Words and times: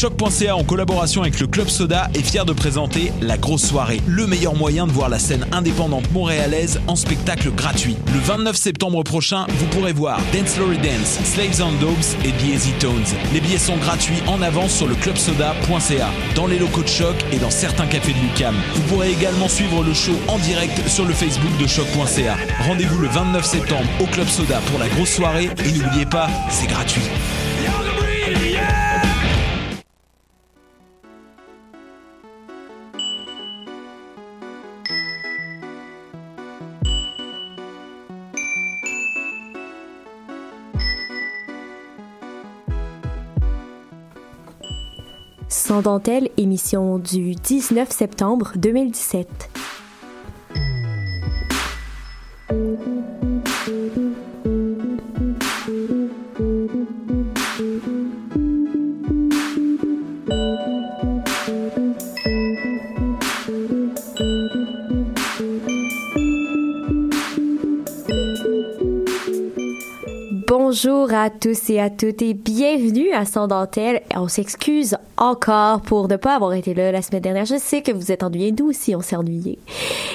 Choc.ca 0.00 0.56
en 0.56 0.64
collaboration 0.64 1.20
avec 1.20 1.38
le 1.40 1.46
Club 1.46 1.68
Soda 1.68 2.08
est 2.14 2.22
fier 2.22 2.46
de 2.46 2.54
présenter 2.54 3.12
La 3.20 3.36
Grosse 3.36 3.66
Soirée, 3.66 4.00
le 4.06 4.26
meilleur 4.26 4.54
moyen 4.54 4.86
de 4.86 4.92
voir 4.92 5.10
la 5.10 5.18
scène 5.18 5.46
indépendante 5.52 6.10
montréalaise 6.12 6.80
en 6.86 6.96
spectacle 6.96 7.50
gratuit. 7.50 7.98
Le 8.14 8.18
29 8.18 8.56
septembre 8.56 9.02
prochain, 9.02 9.44
vous 9.46 9.66
pourrez 9.66 9.92
voir 9.92 10.18
Dance 10.32 10.56
Lory 10.56 10.78
Dance, 10.78 11.18
Slaves 11.22 11.60
on 11.62 11.72
Dogs 11.72 12.16
et 12.24 12.30
The 12.30 12.44
Easy 12.44 12.72
Tones. 12.80 13.14
Les 13.34 13.42
billets 13.42 13.58
sont 13.58 13.76
gratuits 13.76 14.22
en 14.26 14.40
avance 14.40 14.72
sur 14.72 14.88
le 14.88 14.94
clubsoda.ca, 14.94 16.08
dans 16.34 16.46
les 16.46 16.58
locaux 16.58 16.82
de 16.82 16.88
Choc 16.88 17.16
et 17.30 17.36
dans 17.38 17.50
certains 17.50 17.86
cafés 17.86 18.14
de 18.14 18.20
Lucam. 18.20 18.54
Vous 18.76 18.82
pourrez 18.84 19.10
également 19.10 19.48
suivre 19.48 19.84
le 19.84 19.92
show 19.92 20.18
en 20.28 20.38
direct 20.38 20.80
sur 20.88 21.04
le 21.04 21.12
Facebook 21.12 21.54
de 21.60 21.66
Choc.ca. 21.66 22.38
Rendez-vous 22.66 23.00
le 23.00 23.08
29 23.08 23.44
septembre 23.44 23.90
au 24.00 24.06
Club 24.06 24.28
Soda 24.28 24.60
pour 24.70 24.78
la 24.78 24.88
grosse 24.88 25.10
soirée 25.10 25.50
et 25.62 25.72
n'oubliez 25.72 26.06
pas, 26.06 26.30
c'est 26.48 26.68
gratuit. 26.68 27.02
Sans 45.70 45.82
dentelle, 45.82 46.30
émission 46.36 46.98
du 46.98 47.36
19 47.36 47.92
septembre 47.92 48.54
2017. 48.56 49.50
Bonjour 70.48 71.14
à 71.14 71.30
tous 71.30 71.70
et 71.70 71.78
à 71.78 71.90
toutes 71.90 72.22
et 72.22 72.34
bienvenue 72.34 73.12
à 73.12 73.24
Sans 73.24 73.46
Dentelle. 73.46 74.02
On 74.16 74.26
s'excuse 74.26 74.96
encore 75.20 75.82
pour 75.82 76.08
ne 76.08 76.16
pas 76.16 76.34
avoir 76.34 76.54
été 76.54 76.74
là 76.74 76.90
la 76.90 77.02
semaine 77.02 77.20
dernière. 77.20 77.44
Je 77.44 77.58
sais 77.58 77.82
que 77.82 77.92
vous 77.92 78.10
êtes 78.10 78.22
ennuyés, 78.22 78.52
nous 78.52 78.70
aussi 78.70 78.96
on 78.96 79.00
s'est 79.00 79.16
ennuyés. 79.16 79.58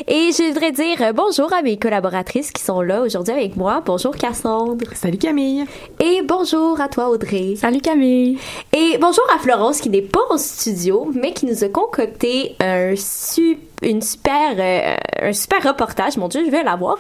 Et 0.08 0.32
je 0.32 0.52
voudrais 0.52 0.72
dire 0.72 1.14
bonjour 1.14 1.54
à 1.54 1.62
mes 1.62 1.78
collaboratrices 1.78 2.52
qui 2.52 2.62
sont 2.62 2.82
là 2.82 3.02
aujourd'hui 3.02 3.34
avec 3.34 3.56
moi. 3.56 3.82
Bonjour 3.86 4.16
Cassandre. 4.16 4.86
Salut 4.94 5.18
Camille. 5.18 5.66
Et 6.04 6.22
bonjour 6.24 6.82
à 6.82 6.90
toi 6.90 7.10
Audrey. 7.10 7.56
Salut 7.56 7.82
Camille. 7.82 8.38
Et 8.74 8.98
bonjour 9.00 9.26
à 9.34 9.40
Florence 9.40 9.80
qui 9.80 9.90
n'est 9.90 10.02
pas 10.02 10.26
en 10.30 10.38
studio 10.38 11.10
mais 11.14 11.34
qui 11.34 11.46
nous 11.46 11.64
a 11.64 11.70
concocté 11.70 12.56
un 12.60 12.96
super 12.96 13.62
une 13.82 14.02
super 14.02 14.56
euh, 14.58 14.96
un 15.22 15.34
super 15.34 15.62
reportage 15.64 16.18
mon 16.18 16.30
dieu 16.30 16.44
je 16.46 16.50
vais 16.50 16.64
l'avoir 16.64 16.98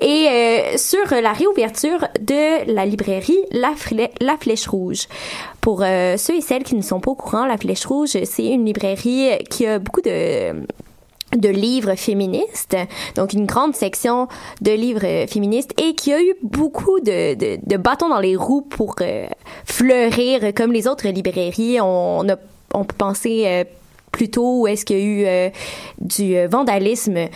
et 0.00 0.28
euh, 0.28 0.76
sur 0.76 1.04
la 1.10 1.32
réouverture 1.32 2.06
de 2.20 2.72
la 2.72 2.86
librairie 2.86 3.40
la, 3.50 3.72
la 4.20 4.36
flèche 4.36 4.68
rouge 4.68 5.08
pour 5.62 5.82
euh, 5.82 6.18
ceux 6.18 6.36
et 6.36 6.40
celles 6.42 6.64
qui 6.64 6.74
ne 6.74 6.82
sont 6.82 7.00
pas 7.00 7.12
au 7.12 7.14
courant 7.14 7.46
la 7.46 7.56
flèche 7.56 7.86
rouge 7.86 8.10
c'est 8.24 8.46
une 8.46 8.66
librairie 8.66 9.30
qui 9.48 9.66
a 9.66 9.78
beaucoup 9.78 10.02
de 10.02 10.66
de 11.34 11.48
livres 11.48 11.94
féministes, 11.94 12.76
donc 13.14 13.32
une 13.32 13.46
grande 13.46 13.74
section 13.74 14.28
de 14.60 14.70
livres 14.70 15.26
féministes 15.26 15.72
et 15.80 15.94
qui 15.94 16.12
a 16.12 16.20
eu 16.20 16.34
beaucoup 16.42 17.00
de, 17.00 17.32
de, 17.34 17.58
de 17.64 17.76
bâtons 17.78 18.10
dans 18.10 18.20
les 18.20 18.36
roues 18.36 18.60
pour 18.60 18.96
fleurir 19.64 20.52
comme 20.54 20.72
les 20.72 20.86
autres 20.86 21.08
librairies. 21.08 21.80
On, 21.80 22.28
a, 22.28 22.36
on 22.74 22.84
peut 22.84 22.96
penser 22.98 23.64
plutôt 24.12 24.60
où 24.60 24.66
est-ce 24.66 24.84
qu'il 24.84 24.98
y 24.98 25.00
a 25.00 25.04
eu 25.04 25.26
euh, 25.26 25.50
du 25.98 26.36
euh, 26.36 26.46
vandalisme 26.48 27.28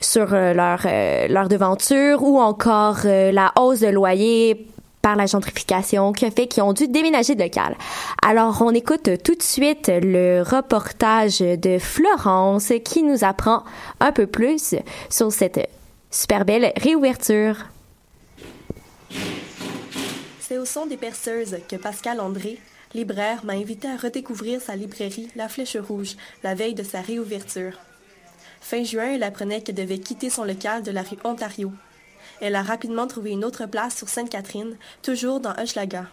sur 0.00 0.32
euh, 0.32 0.52
leur, 0.54 0.86
leur 1.28 1.48
devanture 1.48 2.22
ou 2.22 2.38
encore 2.38 2.98
la 3.04 3.52
hausse 3.58 3.80
de 3.80 3.88
loyer 3.88 4.68
par 5.02 5.16
la 5.16 5.26
gentrification 5.26 6.12
qui 6.12 6.24
a 6.26 6.30
fait 6.30 6.46
qu'ils 6.46 6.62
ont 6.62 6.72
dû 6.72 6.88
déménager 6.88 7.34
de 7.34 7.42
local. 7.42 7.76
Alors, 8.22 8.62
on 8.62 8.74
écoute 8.74 9.10
tout 9.22 9.34
de 9.34 9.42
suite 9.42 9.88
le 9.88 10.42
reportage 10.42 11.38
de 11.40 11.78
Florence 11.78 12.72
qui 12.84 13.02
nous 13.02 13.24
apprend 13.24 13.64
un 14.00 14.12
peu 14.12 14.26
plus 14.26 14.74
sur 15.10 15.32
cette 15.32 15.68
super 16.10 16.44
belle 16.44 16.72
réouverture. 16.76 17.66
C'est 20.40 20.58
au 20.58 20.64
son 20.64 20.86
des 20.86 20.96
perceuses 20.96 21.58
que 21.68 21.76
Pascal 21.76 22.20
André, 22.20 22.58
libraire 22.94 23.44
m'a 23.44 23.52
invité 23.52 23.88
à 23.88 23.96
redécouvrir 23.96 24.60
sa 24.60 24.76
librairie 24.76 25.28
La 25.36 25.48
Flèche 25.48 25.76
Rouge 25.76 26.16
la 26.42 26.54
veille 26.54 26.74
de 26.74 26.82
sa 26.82 27.00
réouverture. 27.00 27.78
Fin 28.60 28.82
juin, 28.82 29.12
elle 29.14 29.22
apprenait 29.22 29.60
qu'elle 29.60 29.74
devait 29.74 29.98
quitter 29.98 30.30
son 30.30 30.44
local 30.44 30.82
de 30.82 30.90
la 30.90 31.02
rue 31.02 31.18
Ontario. 31.24 31.72
Elle 32.40 32.54
a 32.54 32.62
rapidement 32.62 33.06
trouvé 33.06 33.30
une 33.30 33.44
autre 33.44 33.66
place 33.66 33.96
sur 33.96 34.08
Sainte-Catherine, 34.08 34.76
toujours 35.02 35.40
dans 35.40 35.54
Hochelaga. 35.58 36.06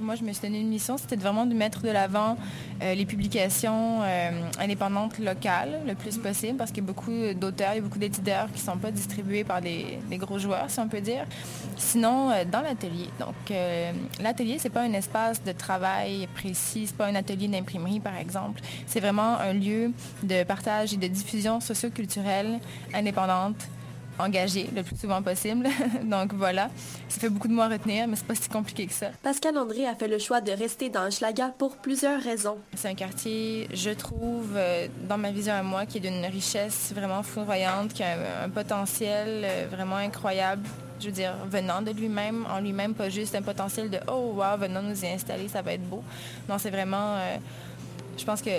Moi, 0.00 0.14
je 0.14 0.24
me 0.24 0.32
suis 0.32 0.40
donné 0.42 0.58
une 0.58 0.68
mission, 0.68 0.96
c'était 0.96 1.16
vraiment 1.16 1.44
de 1.44 1.52
mettre 1.52 1.82
de 1.82 1.90
l'avant 1.90 2.38
euh, 2.82 2.94
les 2.94 3.04
publications 3.04 4.00
euh, 4.02 4.30
indépendantes 4.58 5.18
locales 5.18 5.80
le 5.86 5.94
plus 5.94 6.16
possible, 6.16 6.56
parce 6.56 6.70
qu'il 6.72 6.82
y 6.82 6.86
a 6.86 6.90
beaucoup 6.90 7.12
d'auteurs, 7.34 7.72
il 7.74 7.76
y 7.76 7.78
a 7.78 7.82
beaucoup 7.82 7.98
d'éditeurs 7.98 8.46
qui 8.46 8.60
ne 8.60 8.72
sont 8.72 8.78
pas 8.78 8.90
distribués 8.90 9.44
par 9.44 9.60
des, 9.60 9.98
gros 10.12 10.38
joueurs, 10.38 10.70
si 10.70 10.80
on 10.80 10.88
peut 10.88 11.02
dire. 11.02 11.26
Sinon, 11.76 12.30
euh, 12.30 12.44
dans 12.50 12.62
l'atelier. 12.62 13.10
Donc, 13.20 13.34
l'atelier, 14.20 14.56
c'est 14.58 14.70
pas 14.70 14.82
un 14.82 14.92
espace 14.94 15.42
de 15.44 15.52
travail 15.52 16.26
précis, 16.34 16.86
c'est 16.86 16.96
pas 16.96 17.06
un 17.06 17.14
atelier 17.14 17.48
d'imprimerie, 17.48 18.00
par 18.00 18.16
exemple. 18.16 18.62
C'est 18.86 19.00
vraiment 19.00 19.38
un 19.38 19.52
lieu 19.52 19.92
de 20.22 20.42
partage 20.44 20.94
et 20.94 20.96
de 20.96 21.06
diffusion 21.06 21.60
socioculturelle 21.60 22.60
indépendante 22.94 23.68
engagé 24.22 24.68
le 24.74 24.82
plus 24.82 24.96
souvent 24.96 25.22
possible. 25.22 25.68
Donc 26.04 26.32
voilà, 26.34 26.70
ça 27.08 27.20
fait 27.20 27.28
beaucoup 27.28 27.48
de 27.48 27.52
mots 27.52 27.62
à 27.62 27.68
retenir, 27.68 28.06
mais 28.08 28.16
c'est 28.16 28.26
pas 28.26 28.34
si 28.34 28.48
compliqué 28.48 28.86
que 28.86 28.92
ça. 28.92 29.08
Pascal 29.22 29.56
André 29.58 29.86
a 29.86 29.94
fait 29.94 30.08
le 30.08 30.18
choix 30.18 30.40
de 30.40 30.52
rester 30.52 30.88
dans 30.88 31.10
Schlaga 31.10 31.52
pour 31.58 31.76
plusieurs 31.76 32.20
raisons. 32.20 32.58
C'est 32.74 32.88
un 32.88 32.94
quartier, 32.94 33.68
je 33.72 33.90
trouve, 33.90 34.50
euh, 34.56 34.88
dans 35.08 35.18
ma 35.18 35.30
vision 35.30 35.54
à 35.54 35.62
moi, 35.62 35.86
qui 35.86 35.98
est 35.98 36.00
d'une 36.00 36.24
richesse 36.26 36.92
vraiment 36.94 37.22
foudroyante, 37.22 37.92
qui 37.92 38.02
a 38.02 38.44
un, 38.44 38.48
potentiel 38.48 39.42
euh, 39.44 39.66
vraiment 39.70 39.96
incroyable 39.96 40.68
je 41.00 41.08
veux 41.08 41.12
dire, 41.12 41.34
venant 41.50 41.82
de 41.82 41.90
lui-même, 41.90 42.46
en 42.48 42.60
lui-même, 42.60 42.94
pas 42.94 43.08
juste 43.08 43.34
un 43.34 43.42
potentiel 43.42 43.90
de 43.90 43.98
oh 44.06 44.34
wow, 44.36 44.56
venons 44.56 44.82
nous 44.82 45.04
y 45.04 45.08
installer, 45.08 45.48
ça 45.48 45.60
va 45.60 45.72
être 45.72 45.82
beau. 45.82 46.00
Non, 46.48 46.58
c'est 46.58 46.70
vraiment, 46.70 47.16
euh, 47.16 47.38
je 48.16 48.24
pense 48.24 48.40
que 48.40 48.50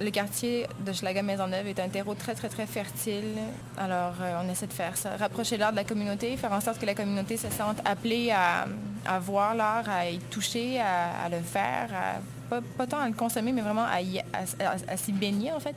le 0.00 0.10
quartier 0.10 0.66
de 0.86 0.92
Schlager-Maisonneuve 0.92 1.66
est 1.66 1.80
un 1.80 1.88
terreau 1.88 2.14
très, 2.14 2.34
très, 2.34 2.48
très 2.48 2.66
fertile. 2.66 3.34
Alors, 3.76 4.14
euh, 4.20 4.40
on 4.44 4.48
essaie 4.48 4.66
de 4.66 4.72
faire 4.72 4.96
ça. 4.96 5.16
Rapprocher 5.16 5.56
l'art 5.56 5.72
de 5.72 5.76
la 5.76 5.84
communauté, 5.84 6.36
faire 6.36 6.52
en 6.52 6.60
sorte 6.60 6.78
que 6.78 6.86
la 6.86 6.94
communauté 6.94 7.36
se 7.36 7.50
sente 7.50 7.78
appelée 7.84 8.30
à, 8.30 8.66
voir 9.20 9.54
l'art, 9.54 9.88
à 9.88 10.08
y 10.08 10.18
toucher, 10.18 10.80
à, 10.80 11.28
le 11.28 11.40
faire, 11.40 11.88
pas, 12.48 12.60
pas, 12.76 12.86
tant 12.86 12.98
à 12.98 13.08
le 13.08 13.14
consommer, 13.14 13.52
mais 13.52 13.60
vraiment 13.60 13.86
à, 13.86 14.96
s'y 14.96 15.12
baigner, 15.12 15.50
en 15.52 15.60
fait, 15.60 15.76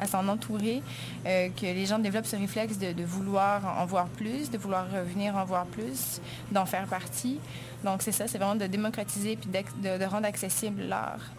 à, 0.00 0.06
s'en 0.06 0.26
entourer, 0.26 0.82
euh, 1.26 1.48
que 1.50 1.66
les 1.66 1.86
gens 1.86 1.98
développent 1.98 2.26
ce 2.26 2.36
réflexe 2.36 2.78
de, 2.78 3.04
vouloir 3.04 3.78
en 3.78 3.86
voir 3.86 4.06
plus, 4.06 4.50
de 4.50 4.58
vouloir 4.58 4.90
revenir 4.90 5.36
en 5.36 5.44
voir 5.44 5.66
plus, 5.66 6.20
d'en 6.50 6.66
faire 6.66 6.86
partie. 6.86 7.38
Donc, 7.84 8.02
c'est 8.02 8.12
ça, 8.12 8.26
c'est 8.26 8.38
vraiment 8.38 8.56
de 8.56 8.66
démocratiser 8.66 9.36
de, 9.36 9.98
de 9.98 10.04
rendre 10.04 10.26
accessible 10.26 10.82
l'art. 10.82 11.30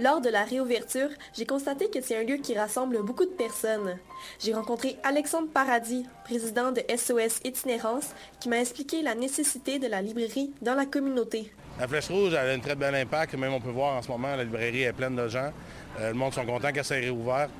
Lors 0.00 0.22
de 0.22 0.30
la 0.30 0.44
réouverture, 0.44 1.10
j'ai 1.36 1.44
constaté 1.44 1.90
que 1.90 2.00
c'est 2.00 2.16
un 2.16 2.22
lieu 2.22 2.36
qui 2.36 2.56
rassemble 2.56 3.02
beaucoup 3.02 3.26
de 3.26 3.30
personnes. 3.32 3.98
J'ai 4.38 4.54
rencontré 4.54 4.96
Alexandre 5.02 5.48
Paradis, 5.52 6.06
président 6.24 6.72
de 6.72 6.80
SOS 6.88 7.40
Itinérance, 7.44 8.14
qui 8.40 8.48
m'a 8.48 8.60
expliqué 8.60 9.02
la 9.02 9.14
nécessité 9.14 9.78
de 9.78 9.88
la 9.88 10.00
librairie 10.00 10.52
dans 10.62 10.74
la 10.74 10.86
communauté. 10.86 11.52
La 11.78 11.86
Flèche 11.86 12.08
Rouge 12.08 12.32
a 12.32 12.44
un 12.44 12.58
très 12.60 12.76
bel 12.76 12.94
impact. 12.94 13.34
Même 13.34 13.52
on 13.52 13.60
peut 13.60 13.68
voir 13.68 13.98
en 13.98 14.00
ce 14.00 14.08
moment, 14.08 14.34
la 14.34 14.44
librairie 14.44 14.84
est 14.84 14.92
pleine 14.94 15.16
de 15.16 15.28
gens. 15.28 15.52
Euh, 15.98 16.08
le 16.08 16.14
monde 16.14 16.32
sont 16.32 16.46
contents 16.46 16.72
qu'elle 16.72 16.84
s'est 16.84 17.00
réouverte. 17.00 17.50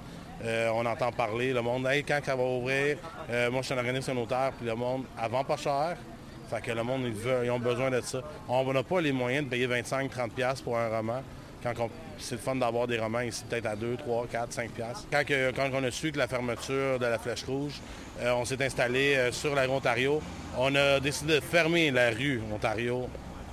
Euh, 0.42 0.70
on 0.74 0.86
entend 0.86 1.12
parler, 1.12 1.52
le 1.52 1.60
monde, 1.60 1.86
hey, 1.88 2.02
quand 2.02 2.20
ça 2.24 2.34
va 2.34 2.42
ouvrir, 2.42 2.96
euh, 3.28 3.50
moi 3.50 3.60
je 3.60 3.66
suis 3.66 3.74
un 3.74 3.78
organisme 3.78 4.14
notaire, 4.14 4.52
puis 4.56 4.66
le 4.66 4.74
monde, 4.74 5.04
avant 5.18 5.44
pas 5.44 5.58
cher, 5.58 5.98
fait 6.48 6.62
que 6.62 6.72
le 6.72 6.82
monde, 6.82 7.02
ils, 7.04 7.44
ils 7.44 7.50
ont 7.50 7.58
besoin 7.58 7.90
de 7.90 8.00
ça. 8.00 8.22
On 8.48 8.72
n'a 8.72 8.82
pas 8.82 9.02
les 9.02 9.12
moyens 9.12 9.44
de 9.44 9.50
payer 9.50 9.68
25-30$ 9.68 10.62
pour 10.62 10.78
un 10.78 10.88
roman. 10.88 11.22
Quand 11.62 11.74
c'est 12.18 12.36
le 12.36 12.40
fun 12.40 12.56
d'avoir 12.56 12.86
des 12.86 12.98
romans 12.98 13.20
ici, 13.20 13.44
peut-être 13.48 13.66
à 13.66 13.76
2, 13.76 13.96
3, 13.96 14.26
4, 14.30 14.52
5 14.52 14.70
piastres. 14.70 15.06
Quand, 15.10 15.70
on 15.74 15.84
a 15.84 15.90
su 15.90 16.10
que 16.12 16.18
la 16.18 16.26
fermeture 16.26 16.98
de 16.98 17.06
la 17.06 17.18
Flèche 17.18 17.44
Rouge, 17.44 17.80
euh, 18.20 18.32
on 18.32 18.44
s'est 18.44 18.62
installé 18.64 19.14
euh, 19.16 19.32
sur 19.32 19.54
la 19.54 19.62
rue 19.62 19.70
Ontario. 19.70 20.20
On 20.58 20.74
a 20.74 21.00
décidé 21.00 21.34
de 21.34 21.40
fermer 21.40 21.90
la 21.90 22.10
rue 22.10 22.40
Ontario 22.52 23.08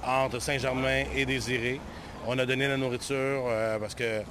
entre 0.06 0.40
Saint-Germain 0.40 1.04
et 1.16 1.26
Désiré. 1.26 1.82
On 2.26 2.38
a 2.40 2.46
donné 2.46 2.68
la 2.68 2.78
nourriture 2.78 3.46
euh, 3.48 3.78
parce 3.80 3.96
que 3.96 4.22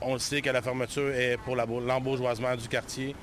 on 0.00 0.14
le 0.14 0.18
sait 0.18 0.42
que 0.42 0.50
la 0.50 0.62
fermeture 0.62 1.14
est 1.14 1.36
pour 1.44 1.54
l'embourgeoisement 1.54 2.56
du 2.56 2.66
quartier. 2.66 3.14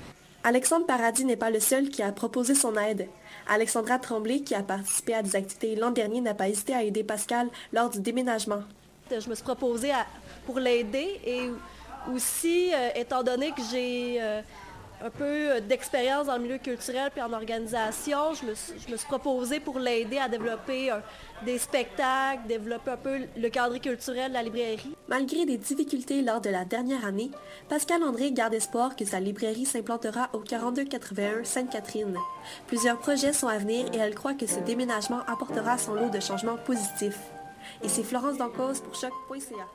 Alexandre 0.42 0.86
Paradis 0.86 1.26
n'est 1.26 1.36
pas 1.36 1.50
le 1.50 1.60
seul 1.60 1.90
qui 1.90 2.02
a 2.02 2.10
proposé 2.12 2.54
son 2.54 2.74
aide. 2.76 3.08
Alexandra 3.46 3.98
Tremblay, 3.98 4.40
qui 4.40 4.54
a 4.54 4.62
participé 4.62 5.12
à 5.12 5.22
des 5.22 5.36
activités 5.36 5.76
l'an 5.76 5.90
dernier, 5.90 6.22
n'a 6.22 6.32
pas 6.32 6.48
hésité 6.48 6.74
à 6.74 6.82
aider 6.82 7.04
Pascal 7.04 7.48
lors 7.74 7.90
du 7.90 8.00
déménagement. 8.00 8.62
Je 9.18 9.28
me 9.28 9.34
suis 9.34 9.44
proposée 9.44 9.92
pour 10.46 10.58
l'aider 10.58 11.20
et 11.24 11.50
aussi, 12.14 12.72
euh, 12.72 12.90
étant 12.94 13.22
donné 13.22 13.50
que 13.50 13.62
j'ai 13.70 14.18
euh, 14.20 14.40
un 15.04 15.10
peu 15.10 15.60
d'expérience 15.62 16.26
dans 16.26 16.36
le 16.36 16.42
milieu 16.42 16.58
culturel 16.58 17.10
puis 17.10 17.22
en 17.22 17.32
organisation, 17.32 18.34
je 18.34 18.46
me, 18.46 18.54
je 18.54 18.92
me 18.92 18.96
suis 18.96 19.06
proposée 19.06 19.58
pour 19.60 19.78
l'aider 19.78 20.18
à 20.18 20.28
développer 20.28 20.90
des 21.44 21.58
spectacles, 21.58 22.46
développer 22.46 22.90
un 22.90 22.96
peu 22.96 23.18
le 23.36 23.48
cadre 23.48 23.78
culturel 23.78 24.28
de 24.28 24.34
la 24.34 24.42
librairie. 24.42 24.94
Malgré 25.08 25.46
des 25.46 25.56
difficultés 25.56 26.22
lors 26.22 26.40
de 26.40 26.50
la 26.50 26.64
dernière 26.64 27.04
année, 27.06 27.30
Pascal 27.68 28.02
André 28.02 28.32
garde 28.32 28.54
espoir 28.54 28.94
que 28.94 29.04
sa 29.04 29.20
librairie 29.20 29.64
s'implantera 29.64 30.28
au 30.34 30.40
4281 30.40 31.44
Sainte-Catherine. 31.44 32.16
Plusieurs 32.66 32.98
projets 32.98 33.32
sont 33.32 33.48
à 33.48 33.58
venir 33.58 33.86
et 33.94 33.98
elle 33.98 34.14
croit 34.14 34.34
que 34.34 34.46
ce 34.46 34.60
déménagement 34.60 35.20
apportera 35.26 35.78
son 35.78 35.94
lot 35.94 36.10
de 36.10 36.20
changements 36.20 36.58
positifs. 36.58 37.18
Et 37.82 37.88
c'est 37.88 38.02
Florence 38.02 38.38
Dancause 38.38 38.80
pour 38.80 38.94
choc.ca. 38.94 39.66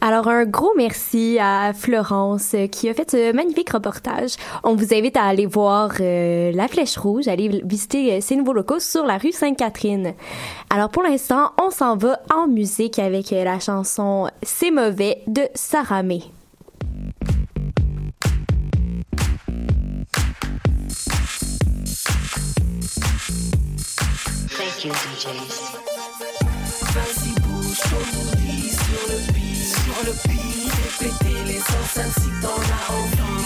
Alors, 0.00 0.26
un 0.26 0.44
gros 0.44 0.72
merci 0.76 1.38
à 1.40 1.72
Florence 1.72 2.54
euh, 2.54 2.66
qui 2.66 2.88
a 2.88 2.94
fait 2.94 3.08
ce 3.08 3.32
magnifique 3.32 3.70
reportage. 3.70 4.32
On 4.64 4.74
vous 4.74 4.92
invite 4.92 5.16
à 5.16 5.24
aller 5.24 5.46
voir 5.46 5.92
euh, 6.00 6.50
La 6.52 6.66
Flèche 6.66 6.96
Rouge, 6.96 7.28
aller 7.28 7.62
visiter 7.64 8.14
euh, 8.14 8.20
ces 8.20 8.34
nouveaux 8.34 8.52
locaux 8.52 8.80
sur 8.80 9.04
la 9.04 9.18
rue 9.18 9.30
Sainte-Catherine. 9.30 10.14
Alors, 10.70 10.88
pour 10.88 11.04
l'instant, 11.04 11.52
on 11.62 11.70
s'en 11.70 11.96
va 11.96 12.20
en 12.34 12.48
musique 12.48 12.98
avec 12.98 13.30
la 13.30 13.60
chanson 13.60 14.28
C'est 14.42 14.72
mauvais 14.72 15.22
de 15.28 15.42
Saramé. 15.54 16.22
Thank 24.48 24.84
you, 24.84 24.92
DJs. 24.92 25.91
Sur 28.02 28.18
le 28.18 29.16
beat, 29.32 29.62
sur 29.62 29.98
le 30.04 30.12
beat. 30.28 30.72
Et 30.84 31.04
péter 31.04 31.40
les 31.46 31.60
enceintes 31.60 32.14
si 32.20 32.28
t'en 32.40 32.58
as 32.58 32.86
envie. 32.92 33.44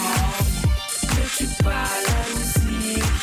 Ne 1.03 1.23
tue 1.37 1.51
pas 1.63 1.89
la 2.07 2.19
musique. 2.33 3.13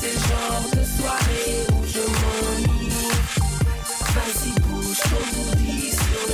C'est 0.00 0.12
le 0.12 0.20
genre 0.28 0.66
de 0.74 0.82
soirée 0.96 1.58
où 1.72 1.78
je 1.86 2.00
m'ennuie. 2.00 2.90
Vas-y, 4.14 4.50
bouge 4.60 4.96
sur 4.96 5.24
le 5.32 5.42
beat, 5.56 5.94
sur 5.94 6.24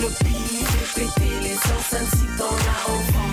le 0.00 0.08
beat. 0.22 0.70
Et 0.78 1.00
péter 1.00 1.34
les 1.42 1.56
enceintes 1.56 2.12
si 2.12 2.26
t'en 2.38 2.54
as 2.54 2.82
envie. 2.90 3.31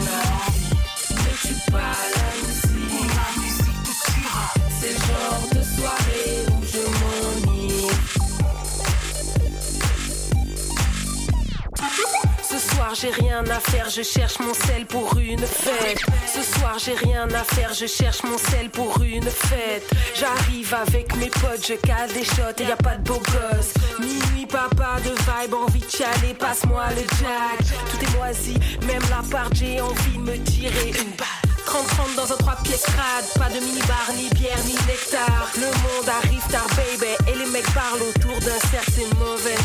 J'ai 13.01 13.09
rien 13.09 13.43
à 13.49 13.59
faire, 13.59 13.89
je 13.89 14.01
cherche 14.01 14.39
mon 14.39 14.53
sel 14.53 14.85
pour 14.85 15.17
une 15.17 15.39
fête. 15.39 16.01
Ce 16.27 16.41
soir 16.41 16.77
j'ai 16.83 16.93
rien 16.93 17.27
à 17.29 17.43
faire, 17.43 17.73
je 17.73 17.85
cherche 17.85 18.23
mon 18.23 18.37
sel 18.37 18.69
pour 18.69 19.01
une 19.03 19.29
fête. 19.29 19.89
J'arrive 20.15 20.73
avec 20.73 21.15
mes 21.15 21.29
potes, 21.29 21.65
je 21.65 21.75
cale 21.75 22.11
des 22.13 22.23
shots 22.23 22.59
et 22.59 22.63
y 22.63 22.71
a 22.71 22.75
pas 22.75 22.95
de 22.95 23.03
beau 23.03 23.19
gosse. 23.19 23.73
Minuit 23.99 24.45
papa 24.47 24.97
de 25.03 25.09
vibe, 25.09 25.53
envie 25.53 25.79
de 25.79 25.89
chialer, 25.89 26.33
passe-moi 26.37 26.85
le 26.89 27.03
jack. 27.19 27.67
Tout 27.91 28.05
est 28.05 28.17
moisi, 28.17 28.55
même 28.85 29.03
la 29.09 29.23
part 29.29 29.49
j'ai 29.53 29.79
envie 29.79 30.17
de 30.17 30.23
me 30.23 30.37
tirer 30.43 30.89
une 30.89 31.15
balle. 31.15 31.27
30-30 31.65 32.15
dans 32.17 32.33
un 32.33 32.37
3 32.37 32.55
pièces 32.63 32.81
crade 32.81 33.25
Pas 33.37 33.53
de 33.53 33.63
mini-bar, 33.63 34.09
ni 34.17 34.27
bière, 34.29 34.57
ni 34.65 34.73
nectar 34.73 35.51
Le 35.55 35.67
monde 35.67 36.09
arrive 36.23 36.41
tard 36.49 36.65
baby 36.69 37.13
Et 37.27 37.37
les 37.37 37.45
mecs 37.51 37.71
parlent 37.75 38.01
autour 38.01 38.39
d'un 38.39 38.59
cercle 38.71 38.91
C'est 38.95 39.13
mauvais 39.19 39.55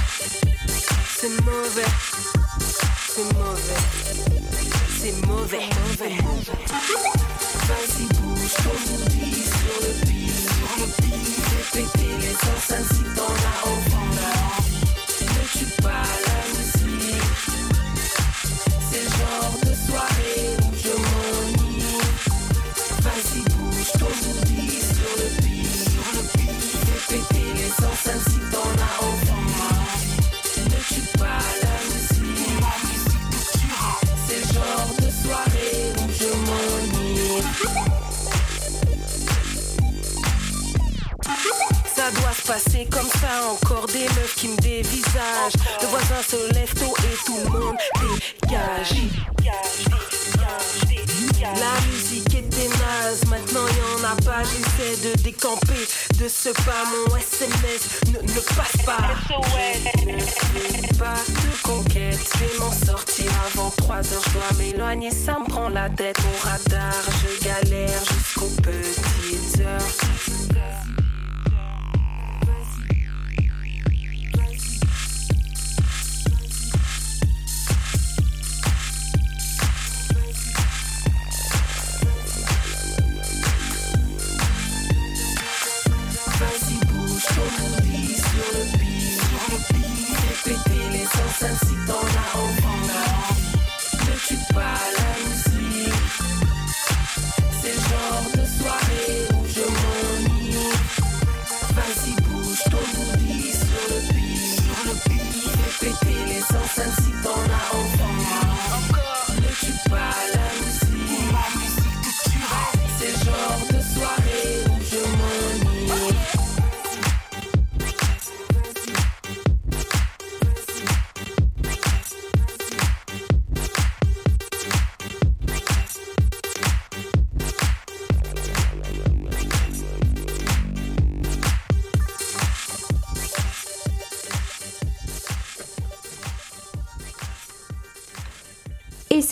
C'est 1.16 1.30
mauvais 1.46 1.88
C'est 3.16 3.32
mauvais. 3.34 3.82
C'est 4.98 5.26
mauvais. 5.26 5.68
Vas-y 7.68 8.06
bouge 8.18 8.54
ton 8.56 8.74
booty 8.90 9.30
sur 9.44 9.76
le 9.82 9.90
beat 10.04 10.34
Sur 10.34 10.72
le 10.80 10.86
beat 11.00 11.44
Fais 11.70 11.82
péter 11.82 12.14
les 12.18 12.34
enceintes 12.34 12.90
si 12.92 13.04
t'en 13.14 13.30
as 13.30 13.58
envie 13.68 14.08
Ne 15.20 15.42
tue 15.56 15.70
pas 15.80 16.02
la 16.26 16.38
musique 16.58 16.73
passer 42.46 42.86
comme 42.90 43.08
ça, 43.20 43.48
encore 43.50 43.86
des 43.86 44.04
meufs 44.04 44.34
qui 44.36 44.48
me 44.48 44.56
dévisagent. 44.56 45.56
Le 45.80 45.86
voisin 45.86 46.22
se 46.28 46.52
lève 46.54 46.74
tôt 46.74 46.94
et 46.98 47.16
tout 47.24 47.38
le 47.44 47.50
monde 47.50 47.76
dégage. 48.42 48.94
La 51.42 51.80
musique 51.90 52.34
était 52.34 52.68
naze, 52.68 53.24
maintenant 53.28 53.66
y'en 53.66 54.08
a 54.08 54.16
pas, 54.22 54.42
j'essaie 54.42 54.96
de 55.08 55.22
décamper 55.22 55.86
de 56.18 56.28
ce 56.28 56.48
pas, 56.50 56.84
mon 56.90 57.16
SMS 57.16 58.02
ne, 58.06 58.20
ne 58.32 58.40
passe 58.40 58.84
pas. 58.84 59.14
Ne 60.06 60.98
pas 60.98 61.20
de 61.28 61.62
conquête, 61.62 62.18
je 62.38 62.60
m'en 62.60 62.72
sortir 62.72 63.30
avant 63.46 63.70
3 63.76 63.96
heures, 63.96 64.22
je 64.26 64.32
dois 64.32 64.58
m'éloigner, 64.58 65.10
ça 65.10 65.38
me 65.38 65.48
prend 65.48 65.68
la 65.68 65.88
tête, 65.90 66.18
mon 66.20 66.50
radar, 66.50 66.94
je 67.22 67.44
galère 67.44 68.02
jusqu'aux 68.04 68.50
petites 68.62 69.60
heures. 69.60 71.03
Ils 91.04 91.10
sont 91.10 91.46
dans 91.86 92.00
la. 92.00 92.24
Ne 94.06 94.16
tue 94.26 94.38
pas 94.54 94.93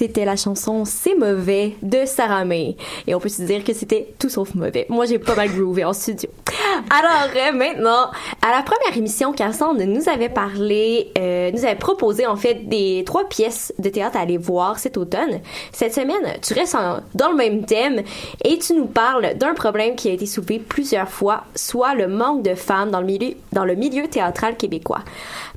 c'était 0.02 0.24
la 0.24 0.34
chanson 0.34 0.84
C'est 0.84 1.14
mauvais 1.14 1.76
de 1.80 2.04
Sarah 2.06 2.44
May. 2.44 2.76
Et 3.06 3.14
on 3.14 3.20
peut 3.20 3.28
se 3.28 3.42
dire 3.42 3.62
que 3.62 3.72
c'était 3.72 4.12
tout 4.18 4.28
sauf 4.28 4.52
mauvais. 4.56 4.84
Moi, 4.88 5.06
j'ai 5.06 5.20
pas 5.20 5.36
mal 5.36 5.48
groové 5.48 5.84
en 5.84 5.92
studio. 5.92 6.28
Alors, 6.90 7.30
euh, 7.36 7.52
maintenant, 7.52 8.10
à 8.44 8.50
la 8.50 8.62
première 8.62 8.96
émission, 8.96 9.32
Cassandre 9.32 9.84
nous 9.84 10.08
avait 10.08 10.28
parlé, 10.28 11.12
euh, 11.18 11.52
nous 11.52 11.64
avait 11.64 11.76
proposé 11.76 12.26
en 12.26 12.34
fait 12.34 12.68
des 12.68 13.04
trois 13.06 13.28
pièces 13.28 13.72
de 13.78 13.90
théâtre 13.90 14.16
à 14.16 14.22
aller 14.22 14.38
voir 14.38 14.80
cet 14.80 14.96
automne. 14.96 15.40
Cette 15.70 15.94
semaine, 15.94 16.36
tu 16.42 16.52
restes 16.54 16.76
dans 17.14 17.30
le 17.30 17.36
même 17.36 17.64
thème 17.64 18.02
et 18.44 18.58
tu 18.58 18.74
nous 18.74 18.86
parles 18.86 19.34
d'un 19.36 19.54
problème 19.54 19.94
qui 19.94 20.08
a 20.08 20.12
été 20.12 20.26
soulevé 20.26 20.58
plusieurs 20.58 21.08
fois, 21.08 21.44
soit 21.54 21.94
le 21.94 22.08
manque 22.08 22.42
de 22.42 22.56
femmes 22.56 22.90
dans 22.90 23.00
le 23.00 23.06
milieu, 23.06 23.34
dans 23.52 23.64
le 23.64 23.76
milieu 23.76 24.08
théâtral 24.08 24.56
québécois. 24.56 25.02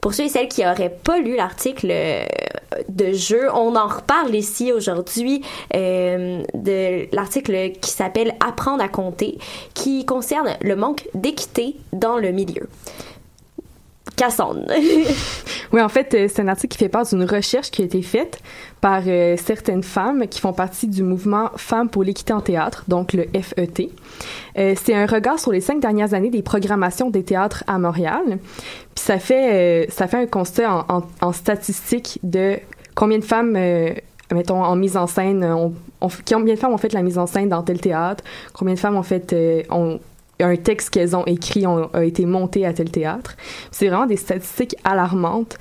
Pour 0.02 0.14
ceux 0.14 0.26
et 0.26 0.30
celles 0.30 0.50
qui 0.50 0.64
n'auraient 0.64 0.96
pas 1.04 1.18
lu 1.18 1.36
l'article 1.36 1.88
euh, 1.90 2.26
de 2.90 3.14
jeu, 3.14 3.50
on 3.54 3.76
en 3.76 3.88
reparle 3.88 4.36
ici 4.36 4.72
aujourd'hui 4.72 5.42
euh, 5.76 6.44
de 6.54 7.14
l'article 7.16 7.72
qui 7.82 7.92
s'appelle 7.92 8.36
Apprendre 8.46 8.84
à 8.84 8.88
compter, 8.88 9.38
qui 9.74 10.06
concerne 10.06 10.50
le 10.62 10.76
manque 10.76 11.08
d'équité 11.14 11.76
dans 11.94 12.18
le 12.18 12.32
milieu. 12.32 12.68
Cassandre. 14.16 14.62
Oui, 15.74 15.82
en 15.82 15.90
fait, 15.90 16.14
euh, 16.14 16.28
c'est 16.32 16.42
un 16.42 16.48
article 16.48 16.72
qui 16.72 16.78
fait 16.78 16.90
part 16.90 17.06
d'une 17.06 17.26
recherche 17.26 17.70
qui 17.70 17.82
a 17.82 17.86
été 17.86 18.02
faite 18.02 18.40
par 18.80 19.02
euh, 19.08 19.36
certaines 19.36 19.84
femmes 19.84 20.26
qui 20.28 20.40
font 20.40 20.54
partie 20.54 20.88
du 20.88 21.04
mouvement 21.04 21.50
Femmes 21.58 21.90
pour 21.90 22.04
l'équité 22.04 22.32
en 22.32 22.40
théâtre, 22.40 22.86
donc 22.88 23.12
le 23.14 23.26
FET. 23.42 23.90
Euh, 24.58 24.74
c'est 24.82 24.94
un 24.94 25.06
regard 25.06 25.38
sur 25.40 25.52
les 25.52 25.60
cinq 25.60 25.82
dernières 25.82 26.14
années 26.14 26.30
des 26.30 26.44
programmations 26.44 27.10
des 27.10 27.24
théâtres 27.24 27.64
à 27.68 27.78
Montréal. 27.78 28.22
Puis 28.96 29.04
ça 29.04 29.20
fait, 29.20 29.88
ça 29.90 30.08
fait 30.08 30.18
un 30.18 30.28
constat 30.28 30.72
en, 30.88 30.98
en, 31.00 31.04
en 31.22 31.34
statistiques 31.34 32.20
de 32.24 32.58
combien 32.94 33.18
de 33.18 33.26
femmes, 33.26 33.58
mettons, 34.32 34.64
en 34.64 34.76
mise 34.78 34.96
en 34.96 35.08
scène, 35.08 35.44
ont, 35.44 35.74
ont- 36.00 36.10
combien 36.32 36.54
de 36.54 36.60
femmes 36.60 36.74
ont 36.74 36.78
fait 36.78 36.94
la 36.94 37.02
mise 37.02 37.18
en 37.18 37.26
scène 37.26 37.50
dans 37.50 37.64
tel 37.64 37.82
théâtre, 37.82 38.24
combien 38.54 38.76
de 38.76 38.80
femmes 38.80 38.96
ont 38.96 39.04
fait, 39.04 39.66
ont, 39.70 40.00
un 40.40 40.56
texte 40.56 40.90
qu'elles 40.90 41.16
ont 41.16 41.26
écrit 41.26 41.66
ont- 41.68 41.90
a 41.94 42.04
été 42.04 42.26
monté 42.26 42.66
à 42.66 42.74
tel 42.74 42.90
théâtre. 42.92 43.36
C'est 43.72 43.88
vraiment 43.88 44.06
des 44.06 44.18
statistiques 44.18 44.76
alarmantes. 44.84 45.58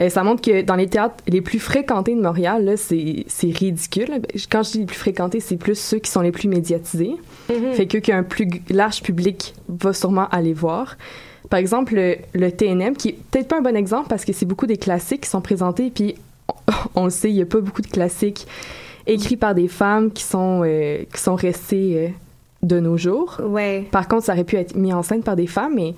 Euh, 0.00 0.08
ça 0.08 0.22
montre 0.24 0.40
que 0.42 0.62
dans 0.62 0.74
les 0.76 0.86
théâtres 0.86 1.16
les 1.28 1.40
plus 1.42 1.58
fréquentés 1.58 2.14
de 2.14 2.20
Montréal, 2.22 2.64
là, 2.64 2.76
c'est 2.76 3.24
c'est 3.28 3.50
ridicule. 3.50 4.08
Ben, 4.08 4.22
Quand 4.50 4.62
je 4.62 4.72
dis 4.72 4.78
les 4.78 4.86
plus 4.86 4.96
fréquentés, 4.96 5.40
c'est 5.40 5.56
plus 5.56 5.78
ceux 5.78 5.98
qui 5.98 6.10
sont 6.10 6.22
les 6.22 6.32
plus 6.32 6.48
médiatisés. 6.48 7.14
Mhm. 7.50 7.72
Fait 7.74 7.86
que 7.86 7.98
qu'un 7.98 8.22
plus 8.22 8.48
large 8.70 9.02
public 9.02 9.54
va 9.68 9.92
sûrement 9.92 10.28
aller 10.30 10.54
voir. 10.54 10.96
Par 11.50 11.58
exemple, 11.58 11.94
le, 11.94 12.16
le 12.32 12.50
TNM, 12.50 12.96
qui 12.96 13.10
est 13.10 13.18
peut-être 13.30 13.48
pas 13.48 13.58
un 13.58 13.60
bon 13.60 13.76
exemple 13.76 14.06
parce 14.08 14.24
que 14.24 14.32
c'est 14.32 14.46
beaucoup 14.46 14.66
des 14.66 14.78
classiques 14.78 15.22
qui 15.22 15.28
sont 15.30 15.42
présentés, 15.42 15.90
puis 15.94 16.14
on, 16.48 16.54
on 17.02 17.04
le 17.04 17.10
sait, 17.10 17.28
il 17.28 17.36
y 17.36 17.42
a 17.42 17.46
pas 17.46 17.60
beaucoup 17.60 17.82
de 17.82 17.88
classiques 17.88 18.46
écrits 19.06 19.36
par 19.36 19.54
des 19.54 19.68
femmes 19.68 20.10
qui 20.10 20.22
sont, 20.22 20.62
euh, 20.64 21.02
qui 21.12 21.20
sont 21.20 21.34
restées 21.34 21.96
euh, 21.98 22.08
de 22.62 22.80
nos 22.80 22.96
jours. 22.96 23.40
Ouais. 23.44 23.86
Par 23.90 24.08
contre, 24.08 24.24
ça 24.24 24.32
aurait 24.32 24.44
pu 24.44 24.56
être 24.56 24.76
mis 24.76 24.92
en 24.92 25.02
scène 25.02 25.22
par 25.22 25.36
des 25.36 25.46
femmes, 25.46 25.74
mais 25.74 25.94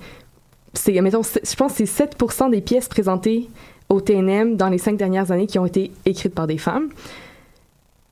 c'est, 0.73 0.99
mettons, 1.01 1.21
je 1.23 1.55
pense 1.55 1.73
que 1.73 1.77
c'est 1.79 1.85
7 1.85 2.17
des 2.51 2.61
pièces 2.61 2.87
présentées 2.87 3.49
au 3.89 4.01
TNM 4.01 4.55
dans 4.55 4.69
les 4.69 4.77
cinq 4.77 4.97
dernières 4.97 5.31
années 5.31 5.47
qui 5.47 5.59
ont 5.59 5.65
été 5.65 5.91
écrites 6.05 6.33
par 6.33 6.47
des 6.47 6.57
femmes. 6.57 6.89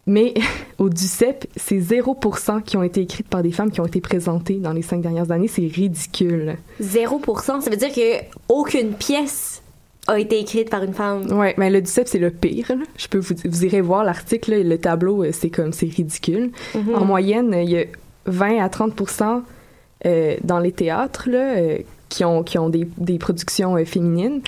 Mais 0.06 0.34
au 0.78 0.90
DUCEP, 0.90 1.48
c'est 1.56 1.78
0% 1.80 2.62
qui 2.62 2.78
ont 2.78 2.84
été 2.84 3.02
écrites 3.02 3.28
par 3.28 3.42
des 3.42 3.52
femmes 3.52 3.72
qui 3.72 3.82
ont 3.82 3.86
été 3.86 4.02
présentées 4.02 4.56
dans 4.56 4.74
les 4.74 4.82
cinq 4.82 5.02
dernières 5.02 5.32
années. 5.32 5.48
C'est 5.48 5.68
ridicule. 5.68 6.58
0%, 6.82 7.62
ça 7.62 7.70
veut 7.70 7.78
dire 7.78 7.94
que 7.94 8.24
aucune 8.50 8.94
pièce 8.94 9.62
a 10.08 10.20
été 10.20 10.40
écrite 10.40 10.70
par 10.70 10.84
une 10.84 10.94
femme? 10.94 11.32
Ouais, 11.32 11.56
mais 11.58 11.70
le 11.70 11.82
DUCEP, 11.82 12.08
c'est 12.08 12.20
le 12.20 12.30
pire. 12.30 12.68
là. 12.70 12.84
Je 12.98 13.08
peux 13.08 13.20
vous, 13.20 13.36
vous 13.46 13.66
irez 13.66 13.82
voir 13.82 14.04
l'article, 14.04 14.62
le 14.62 14.78
tableau, 14.78 15.24
euh, 15.24 15.32
c'est 15.32 15.50
comme, 15.50 15.72
c'est 15.72 15.86
ridicule. 15.88 16.52
Mhm. 16.76 16.96
En 16.96 17.06
moyenne, 17.06 17.56
il 17.64 17.70
y 17.70 17.78
a 17.78 17.86
20 18.26 18.64
à 18.64 18.68
30% 18.68 19.42
euh, 20.06 20.36
dans 20.44 20.60
les 20.60 20.72
théâtres 20.72 21.30
là, 21.30 21.56
euh, 21.56 21.78
qui 22.10 22.26
ont, 22.26 22.44
qui 22.44 22.58
ont 22.58 22.70
des, 22.70 22.88
des 22.98 23.18
productions 23.18 23.78
euh, 23.78 23.86
féminines. 23.86 24.42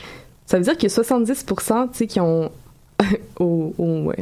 Ça 0.46 0.58
veut 0.58 0.64
dire 0.64 0.74
qu'il 0.74 0.84
y 0.84 0.92
a 0.92 0.96
70 0.96 1.46
tu 1.46 1.56
sais, 1.94 2.08
qui 2.08 2.20
ont, 2.20 2.52
au, 3.40 3.74
au, 3.78 4.12
euh, 4.12 4.16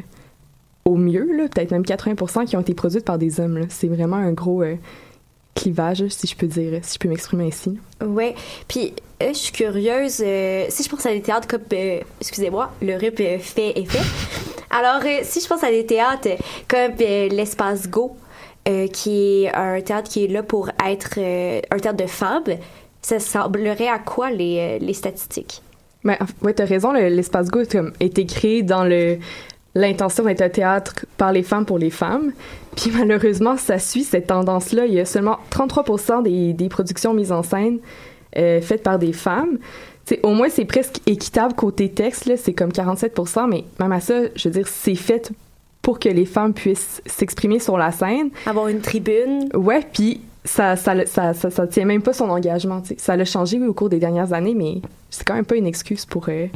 au 0.85 0.95
mieux, 0.95 1.27
peut-être 1.51 1.71
même 1.71 1.85
80 1.85 2.45
qui 2.45 2.55
ont 2.55 2.61
été 2.61 2.73
produites 2.73 3.05
par 3.05 3.17
des 3.17 3.39
hommes. 3.39 3.65
C'est 3.69 3.87
vraiment 3.87 4.17
un 4.17 4.31
gros 4.31 4.63
clivage, 5.55 6.05
si 6.09 6.27
je 6.27 6.35
peux 6.35 6.47
dire, 6.47 6.79
si 6.83 6.95
je 6.95 6.99
peux 6.99 7.09
m'exprimer 7.09 7.47
ainsi. 7.47 7.79
Ouais. 8.05 8.35
Puis, 8.67 8.93
je 9.21 9.33
suis 9.33 9.51
curieuse. 9.51 10.23
si 10.69 10.83
je 10.83 10.89
pense 10.89 11.05
à 11.05 11.11
des 11.11 11.21
théâtres 11.21 11.47
comme, 11.47 11.61
excusez-moi, 12.21 12.71
le 12.81 12.95
RIP 12.95 13.17
fait 13.39 13.79
et 13.79 13.85
fait. 13.85 14.05
Alors, 14.69 15.01
si 15.23 15.39
je 15.39 15.47
pense 15.47 15.63
à 15.63 15.69
des 15.69 15.85
théâtres 15.85 16.29
comme 16.67 16.95
l'Espace 16.97 17.89
Go, 17.89 18.15
euh, 18.67 18.87
qui 18.87 19.43
est 19.43 19.53
un 19.53 19.81
théâtre 19.81 20.09
qui 20.09 20.25
est 20.25 20.27
là 20.27 20.43
pour 20.43 20.69
être 20.85 21.15
euh, 21.17 21.61
un 21.71 21.77
théâtre 21.77 21.97
de 21.97 22.07
femmes, 22.07 22.43
ça 23.01 23.19
semblerait 23.19 23.87
à 23.87 23.99
quoi 23.99 24.31
les, 24.31 24.77
euh, 24.79 24.85
les 24.85 24.93
statistiques? 24.93 25.61
Mais 26.03 26.17
ouais, 26.41 26.53
t'as 26.53 26.65
raison, 26.65 26.91
le- 26.91 27.07
l'espace 27.09 27.49
Go 27.49 27.61
est, 27.61 28.25
créé 28.27 28.63
dans 28.63 28.83
le 28.83 29.17
l'intention 29.75 30.23
d'être 30.25 30.41
un 30.41 30.49
théâtre 30.49 31.05
par 31.17 31.31
les 31.31 31.41
femmes 31.41 31.65
pour 31.65 31.79
les 31.79 31.89
femmes. 31.89 32.31
Puis 32.75 32.91
malheureusement, 32.95 33.57
ça 33.57 33.79
suit 33.79 34.03
cette 34.03 34.27
tendance-là. 34.27 34.85
Il 34.85 34.93
y 34.93 34.99
a 34.99 35.05
seulement 35.05 35.39
33 35.49 36.21
des, 36.21 36.53
des 36.53 36.69
productions 36.69 37.13
mises 37.13 37.31
en 37.31 37.41
scène 37.43 37.79
faites 38.35 38.83
par 38.83 38.97
des 38.99 39.13
femmes. 39.13 39.57
T'sais, 40.05 40.19
au 40.23 40.31
moins, 40.31 40.49
c'est 40.49 40.65
presque 40.65 40.97
équitable 41.05 41.53
côté 41.53 41.89
texte, 41.89 42.29
c'est 42.35 42.53
comme 42.53 42.71
47% 42.71 43.47
mais 43.49 43.63
même 43.79 43.91
à 43.91 43.99
ça, 44.01 44.15
je 44.35 44.49
veux 44.49 44.53
dire, 44.53 44.67
c'est 44.67 44.95
fait 44.95 45.31
pour 45.83 45.99
que 45.99 46.09
les 46.09 46.25
femmes 46.25 46.53
puissent 46.53 47.01
s'exprimer 47.05 47.59
sur 47.59 47.77
la 47.77 47.91
scène. 47.91 48.31
Avoir 48.47 48.69
une 48.69 48.79
tribune. 48.79 49.49
Ouais, 49.53 49.81
puis 49.93 50.21
ça 50.45 50.75
ça, 50.75 51.05
ça, 51.05 51.33
ça, 51.33 51.51
ça 51.51 51.67
tient 51.67 51.85
même 51.85 52.01
pas 52.01 52.13
son 52.13 52.29
engagement. 52.29 52.81
tu 52.81 52.89
sais. 52.89 52.95
Ça 52.97 53.15
l'a 53.15 53.25
changé 53.25 53.59
oui, 53.59 53.67
au 53.67 53.73
cours 53.73 53.89
des 53.89 53.99
dernières 53.99 54.33
années, 54.33 54.55
mais 54.55 54.81
c'est 55.11 55.25
quand 55.25 55.35
même 55.35 55.45
pas 55.45 55.57
une 55.57 55.67
excuse 55.67 56.05
pour 56.05 56.29
euh, 56.29 56.47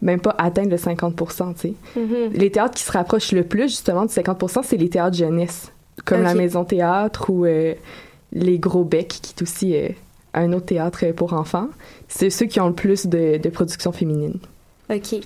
même 0.00 0.20
pas 0.20 0.34
atteindre 0.38 0.70
le 0.70 0.78
50 0.78 1.14
tu 1.16 1.34
sais. 1.56 1.74
Mhm. 1.96 2.32
Les 2.32 2.50
théâtres 2.50 2.74
qui 2.74 2.82
se 2.82 2.92
rapprochent 2.92 3.32
le 3.32 3.44
plus 3.44 3.68
justement 3.68 4.06
du 4.06 4.12
50% 4.12 4.62
c'est 4.64 4.78
les 4.78 4.88
théâtres 4.88 5.16
jeunesse, 5.16 5.70
comme 6.06 6.22
la. 6.22 6.34
Maison 6.34 6.64
Théâtre 6.64 7.28
ou 7.28 7.44
euh, 7.44 7.74
les 8.32 8.58
Gros 8.58 8.84
Becs, 8.84 9.20
qui 9.20 9.34
est 9.36 9.42
aussi 9.42 9.76
euh, 9.76 9.88
un 10.32 10.54
autre 10.54 10.66
théâtre 10.66 11.04
pour 11.12 11.34
enfants. 11.34 11.68
C'est 12.08 12.30
ceux 12.30 12.46
qui 12.46 12.58
ont 12.60 12.68
le 12.68 12.74
plus 12.74 13.06
de, 13.06 13.36
de 13.36 13.48
production 13.50 13.92
féminine. 13.92 14.38
OK. 14.88 15.20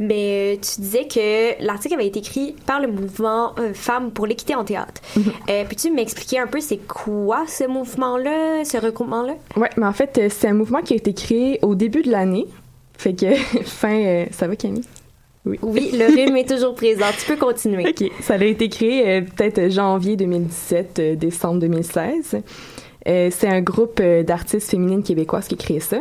Mais 0.00 0.56
euh, 0.56 0.60
tu 0.60 0.80
disais 0.80 1.06
que 1.06 1.64
l'article 1.64 1.94
avait 1.94 2.06
été 2.08 2.18
écrit 2.18 2.56
par 2.66 2.80
le 2.80 2.88
mouvement 2.88 3.54
euh, 3.60 3.72
Femmes 3.74 4.10
pour 4.10 4.26
l'équité 4.26 4.54
en 4.54 4.64
théâtre. 4.64 5.00
Euh, 5.48 5.64
Peux-tu 5.68 5.90
m'expliquer 5.92 6.40
un 6.40 6.48
peu 6.48 6.60
c'est 6.60 6.78
quoi 6.86 7.44
ce 7.46 7.64
mouvement-là, 7.68 8.64
ce 8.64 8.76
regroupement-là? 8.76 9.34
Ouais, 9.56 9.70
mais 9.76 9.86
en 9.86 9.92
fait, 9.92 10.18
euh, 10.18 10.28
c'est 10.30 10.48
un 10.48 10.54
mouvement 10.54 10.80
qui 10.82 10.94
a 10.94 10.96
été 10.96 11.14
créé 11.14 11.58
au 11.62 11.74
début 11.76 12.02
de 12.02 12.10
l'année. 12.10 12.46
Fait 12.98 13.14
que 13.14 13.34
fin, 13.64 13.94
euh, 13.94 14.26
ça 14.32 14.48
va 14.48 14.56
Camille? 14.56 14.84
Oui. 15.44 15.58
Oui, 15.62 15.90
le 15.92 16.06
rhume 16.06 16.36
est 16.38 16.48
toujours 16.48 16.74
présent. 16.74 17.04
Tu 17.18 17.26
peux 17.26 17.36
continuer. 17.36 17.86
OK. 17.88 18.10
Ça 18.22 18.34
a 18.34 18.44
été 18.44 18.68
créé 18.70 19.20
peut-être 19.20 19.70
janvier 19.70 20.16
2017, 20.16 20.98
euh, 20.98 21.14
décembre 21.16 21.60
2016. 21.60 22.40
Euh, 23.06 23.28
c'est 23.30 23.48
un 23.48 23.60
groupe 23.60 24.00
d'artistes 24.00 24.70
féminines 24.70 25.02
québécoises 25.02 25.46
qui 25.46 25.54
a 25.54 25.58
créé 25.58 25.80
ça. 25.80 25.98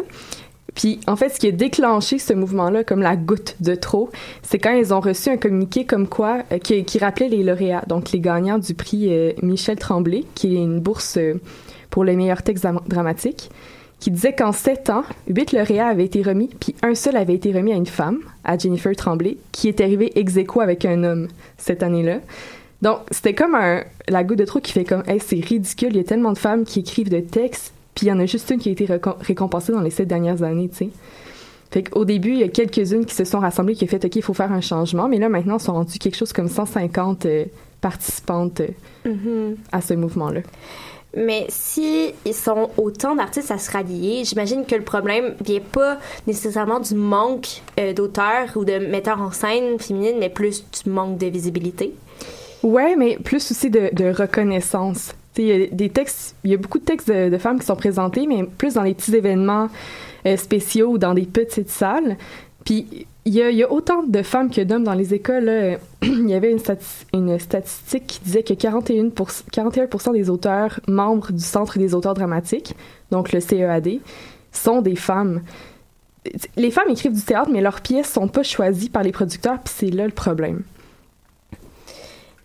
Puis, 0.75 1.00
en 1.08 1.15
fait, 1.15 1.30
ce 1.30 1.39
qui 1.39 1.48
a 1.48 1.51
déclenché 1.51 2.18
ce 2.18 2.34
mouvement-là, 2.34 2.84
comme 2.84 3.01
la 3.01 3.15
goutte 3.15 3.56
de 3.60 3.75
trop, 3.75 4.10
c'est 4.42 4.60
quand 4.60 4.74
ils 4.74 4.94
ont 4.94 5.00
reçu 5.00 5.30
un 5.30 5.38
communiqué 5.38 5.86
comme 5.86 6.08
quoi, 6.08 6.39
euh, 6.51 6.58
qui, 6.58 6.98
rappelait 6.98 7.30
les 7.30 7.44
lauréats, 7.44 7.84
donc 7.88 8.12
les 8.12 8.20
gagnants 8.20 8.58
du 8.58 8.74
prix 8.74 9.08
euh, 9.10 9.34
Michel 9.42 9.77
Tremblay, 9.77 10.25
qui 10.36 10.56
est 10.56 10.63
une 10.63 10.80
bourse 10.80 11.18
euh, 11.18 11.36
pour 11.89 12.03
les 12.03 12.15
meilleurs 12.15 12.42
textes 12.42 12.63
dram- 12.63 12.82
dramatiques, 12.88 13.51
qui 14.00 14.12
disait 14.12 14.34
qu'en 14.34 14.51
sept 14.51 14.89
ans, 14.89 15.03
huit 15.27 15.53
lauréats 15.53 15.88
avaient 15.88 16.06
été 16.06 16.22
remis, 16.22 16.50
puis 16.60 16.75
un 16.82 16.96
seul 16.96 17.15
avait 17.15 17.36
été 17.36 17.53
remis 17.53 17.72
à 17.72 17.75
une 17.75 17.86
femme, 17.86 18.20
à 18.44 18.58
Jennifer 18.58 18.94
Tremblay, 18.96 19.38
qui 19.51 19.70
est 19.70 19.80
arrivée 19.80 20.12
ex 20.20 20.36
aequo 20.38 20.60
avec 20.60 20.86
un 20.86 21.03
homme 21.03 21.27
cette 21.58 21.84
année-là. 21.84 22.20
Donc, 22.82 22.98
c'était 23.12 23.34
comme 23.34 23.56
un, 23.56 23.84
la 24.10 24.25
goutte 24.25 24.39
de 24.39 24.46
trop 24.46 24.60
qui 24.60 24.74
fait 24.74 24.84
comme, 24.84 25.03
hey, 25.08 25.22
c'est 25.25 25.39
ridicule, 25.39 25.89
il 25.92 25.98
y 25.98 26.00
a 26.01 26.03
tellement 26.03 26.34
de 26.34 26.38
femmes 26.38 26.65
qui 26.65 26.82
écrivent 26.82 27.10
de 27.10 27.22
textes, 27.22 27.74
puis 27.96 28.06
il 28.08 28.10
y 28.10 28.12
en 28.12 28.20
a 28.20 28.26
juste 28.26 28.50
une 28.50 28.60
qui 28.60 28.70
a 28.70 28.72
été 28.72 28.86
récom- 28.86 29.16
récompensée 29.22 29.72
dans 29.72 29.82
les 29.82 29.90
sept 29.92 30.08
dernières 30.08 30.44
années, 30.44 30.70
tu 30.70 30.78
sais. 30.78 30.90
Fait 31.72 31.84
qu'au 31.84 32.06
début, 32.06 32.32
il 32.34 32.40
y 32.40 32.44
a 32.44 32.48
quelques-unes 32.50 33.06
qui 33.06 33.16
se 33.16 33.24
sont 33.26 33.40
rassemblées, 33.40 33.74
qui 33.74 33.84
ont 33.86 33.88
fait, 33.88 34.06
OK, 34.06 34.16
il 34.16 34.22
faut 34.22 34.34
faire 34.36 34.52
un 34.52 34.62
changement, 34.62 35.08
mais 35.08 35.18
là, 35.18 35.28
maintenant, 35.30 35.58
ils 35.58 35.64
sont 35.64 35.74
rendus 35.74 35.98
quelque 35.98 36.16
chose 36.16 36.32
comme 36.32 36.48
150 36.48 37.26
euh, 37.26 37.46
participantes 37.82 38.62
euh, 38.62 38.68
Mhm. 39.06 39.56
à 39.72 39.82
ce 39.82 39.94
mouvement-là. 39.96 40.42
Mais 41.16 41.46
si 41.50 42.12
ils 42.26 42.34
sont 42.34 42.70
autant 42.78 43.16
d'artistes 43.16 43.52
à 43.52 43.58
se 43.60 43.72
rallier, 43.72 44.24
j'imagine 44.24 44.66
que 44.66 44.74
le 44.76 44.82
problème 44.84 45.34
vient 45.46 45.60
pas 45.60 45.98
nécessairement 46.26 46.80
du 46.80 46.96
manque 46.96 47.62
euh, 47.80 47.94
d'auteurs 47.94 48.50
ou 48.56 48.66
de 48.66 48.78
metteurs 48.80 49.22
en 49.22 49.32
scène 49.32 49.78
féminines, 49.80 50.18
mais 50.20 50.30
plus 50.30 50.64
du 50.84 50.90
manque 50.90 51.18
de 51.20 51.28
visibilité. 51.28 51.94
Ouais, 52.64 52.96
mais 52.96 53.18
plus 53.18 53.52
aussi 53.52 53.70
de, 53.70 53.90
de 53.94 54.06
reconnaissance. 54.14 55.14
Il 55.38 55.46
y 55.46 55.52
a 55.52 55.68
des 55.68 55.90
textes, 55.90 56.36
il 56.44 56.52
y 56.52 56.54
a 56.54 56.58
beaucoup 56.58 56.80
de 56.80 56.86
textes 56.86 57.10
de, 57.10 57.38
femmes 57.38 57.60
qui 57.60 57.66
sont 57.66 57.75
présentés, 57.75 58.28
mais 58.28 58.44
plus 58.44 58.75
dans 58.75 58.84
les 58.84 58.94
petits 58.94 59.16
événements 59.16 59.70
euh, 60.25 60.38
spéciaux 60.38 60.92
ou 60.92 60.98
dans 60.98 61.13
des 61.13 61.25
petites 61.25 61.70
salles. 61.70 62.18
Puis 62.66 63.08
il 63.25 63.34
y, 63.34 63.63
a, 63.63 63.72
autant 63.72 64.04
de 64.04 64.22
femmes 64.22 64.50
que 64.50 64.62
d'hommes 64.62 64.84
dans 64.84 64.94
les 64.94 65.13
écoles. 65.13 65.80
il 66.02 66.30
y 66.30 66.34
avait 66.34 66.52
une, 66.52 66.60
stati- 66.60 67.06
une 67.13 67.40
statistique 67.40 68.08
qui 68.08 68.20
disait 68.22 68.44
que 68.44 68.54
41, 68.54 69.10
41 69.52 70.12
des 70.13 70.30
auteurs 70.30 70.80
membres 70.88 71.32
du 71.32 71.44
Centre 71.44 71.78
des 71.78 71.94
auteurs 71.94 72.13
dramatiques, 72.13 72.75
donc 73.12 73.32
le 73.32 73.40
CEAD, 73.40 74.00
sont 74.52 74.82
des 74.82 74.96
femmes. 74.96 75.42
Les 76.56 76.72
femmes 76.72 76.90
écrivent 76.90 77.13
du 77.13 77.22
théâtre, 77.22 77.50
mais 77.52 77.62
leurs 77.62 77.82
pièces 77.82 78.12
sont 78.12 78.28
pas 78.28 78.44
choisies 78.44 78.90
par 78.90 79.04
les 79.04 79.12
producteurs, 79.12 79.60
puis 79.60 79.74
c'est 79.75 79.90
là 79.90 80.06
le 80.06 80.12
problème. 80.12 80.63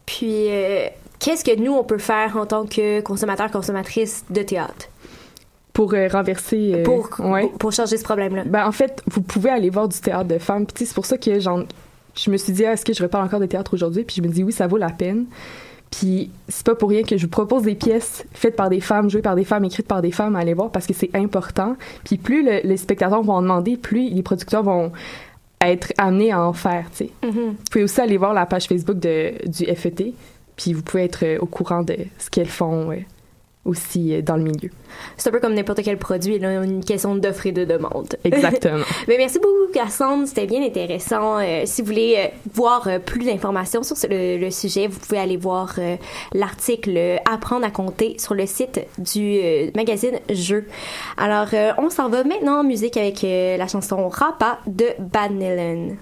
Puis, 0.07 0.49
euh, 0.49 0.89
qu'est-ce 1.19 1.45
que 1.45 1.59
nous, 1.59 1.73
on 1.73 1.85
peut 1.85 1.99
faire 1.99 2.37
en 2.37 2.47
tant 2.47 2.67
que 2.67 3.01
consommateurs, 3.01 3.51
consommatrices 3.51 4.25
de 4.31 4.43
théâtre? 4.43 4.89
Pour 5.73 5.95
euh, 5.95 6.09
renverser... 6.09 6.73
euh, 6.77 6.83
pour, 6.83 7.09
ouais. 7.21 7.43
pour, 7.43 7.53
pour 7.59 7.73
changer 7.73 7.97
ce 7.97 8.05
problème-là? 8.05 8.45
Ben, 8.47 8.67
en 8.67 8.73
fait, 8.73 9.03
vous 9.07 9.23
pouvez 9.23 9.51
aller 9.51 9.71
voir 9.71 9.89
du 9.89 9.99
théâtre 10.01 10.29
de 10.29 10.39
femmes. 10.39 10.67
Puis 10.67 10.87
c'est 10.87 10.95
pour 10.95 11.07
ça 11.07 11.17
que 11.19 11.39
j'en- 11.39 11.65
je 12.17 12.31
me 12.31 12.37
suis 12.37 12.53
dit, 12.53 12.65
ah, 12.67 12.73
est-ce 12.73 12.85
que 12.85 12.93
je 12.93 13.03
reparle 13.03 13.25
encore 13.25 13.39
de 13.41 13.47
théâtre 13.47 13.75
aujourd'hui? 13.75 14.03
Puis 14.05 14.17
je 14.17 14.23
me 14.23 14.29
dis, 14.29 14.43
oui, 14.43 14.53
ça 14.53 14.67
vaut 14.67 14.77
la 14.77 14.91
peine. 14.91 15.27
Puis 15.91 16.31
c'est 16.49 16.67
pas 16.67 16.75
pour 16.75 16.91
rien 16.91 17.03
que 17.03 17.17
je 17.17 17.23
vous 17.23 17.31
propose 17.31 17.63
des 17.63 17.75
pièces 17.75 18.25
faites 18.35 18.57
par 18.57 18.69
des 18.69 18.81
femmes, 18.81 19.09
jouées 19.09 19.23
par 19.23 19.37
des 19.37 19.45
femmes, 19.45 19.65
écrites 19.65 19.87
par 19.87 20.03
des 20.03 20.11
femmes 20.11 20.37
à 20.37 20.41
aller 20.41 20.53
voir 20.53 20.71
parce 20.71 20.87
que 20.87 20.93
c'est 20.93 21.15
important. 21.15 21.77
Puis 22.05 22.19
plus 22.19 22.45
le- 22.45 22.61
les 22.63 22.77
spectateurs 22.77 23.23
vont 23.23 23.35
en 23.35 23.43
demander, 23.43 23.77
plus 23.79 24.11
les 24.11 24.23
producteurs 24.23 24.63
vont 24.65 24.93
être 25.63 25.93
amenés 25.97 26.31
à 26.33 26.43
en 26.45 26.53
faire, 26.53 26.87
tu 26.91 27.07
sais. 27.07 27.11
Mhm. 27.25 27.33
Vous 27.33 27.55
pouvez 27.71 27.85
aussi 27.85 28.01
aller 28.01 28.17
voir 28.19 28.35
la 28.35 28.45
page 28.47 28.67
Facebook 28.67 28.99
de, 28.99 29.33
du 29.49 29.65
FET, 29.75 30.13
puis 30.59 30.75
vous 30.75 30.83
pouvez 30.83 31.05
être 31.05 31.25
euh, 31.25 31.39
au 31.41 31.47
courant 31.47 31.83
de 31.83 31.97
ce 32.19 32.29
qu'elles 32.29 32.49
font 32.49 32.91
euh, 32.91 32.97
aussi 33.69 34.15
euh, 34.15 34.23
dans 34.23 34.37
le 34.37 34.43
milieu. 34.43 34.71
C'est 35.17 35.29
un 35.29 35.33
peu 35.33 35.41
comme 35.41 35.55
n'importe 35.55 35.83
quel 35.85 35.99
produit, 35.99 36.39
là, 36.39 36.63
une 36.65 36.85
question 36.85 37.15
d'offre 37.15 37.47
et 37.47 37.53
de 37.53 37.65
demande. 37.65 38.17
Exactement. 38.25 38.85
Mais 39.07 39.17
merci 39.19 39.39
beaucoup, 39.39 39.73
Cassandre. 39.73 40.27
C'était 40.27 40.47
bien 40.47 40.63
intéressant. 40.63 41.39
Euh, 41.39 41.63
si 41.67 41.83
vous 41.83 41.89
voulez 41.89 42.17
euh, 42.19 42.29
voir 42.53 42.89
euh, 42.89 42.99
plus 42.99 43.25
d'informations 43.25 43.83
sur 43.83 43.97
le, 44.11 44.39
le 44.39 44.51
sujet, 44.51 44.89
vous 44.89 44.99
pouvez 44.99 45.19
aller 45.19 45.37
voir 45.37 45.77
l'article 46.33 47.21
Apprendre 47.31 47.67
à 47.67 47.71
compter 47.71 48.17
sur 48.19 48.35
le 48.35 48.47
site 48.47 48.81
du 48.99 49.41
magazine 49.75 50.19
Jeux. 50.31 50.67
Alors, 51.17 51.49
on 51.79 51.91
s'en 51.91 52.09
va 52.09 52.25
maintenant 52.25 52.61
en 52.61 52.65
musique 52.65 52.97
avec 52.97 53.23
la 53.23 53.67
chanson 53.67 54.09
Rapa 54.09 54.59
de 54.67 54.87
Bad 54.99 55.33
Nylon. 55.33 55.97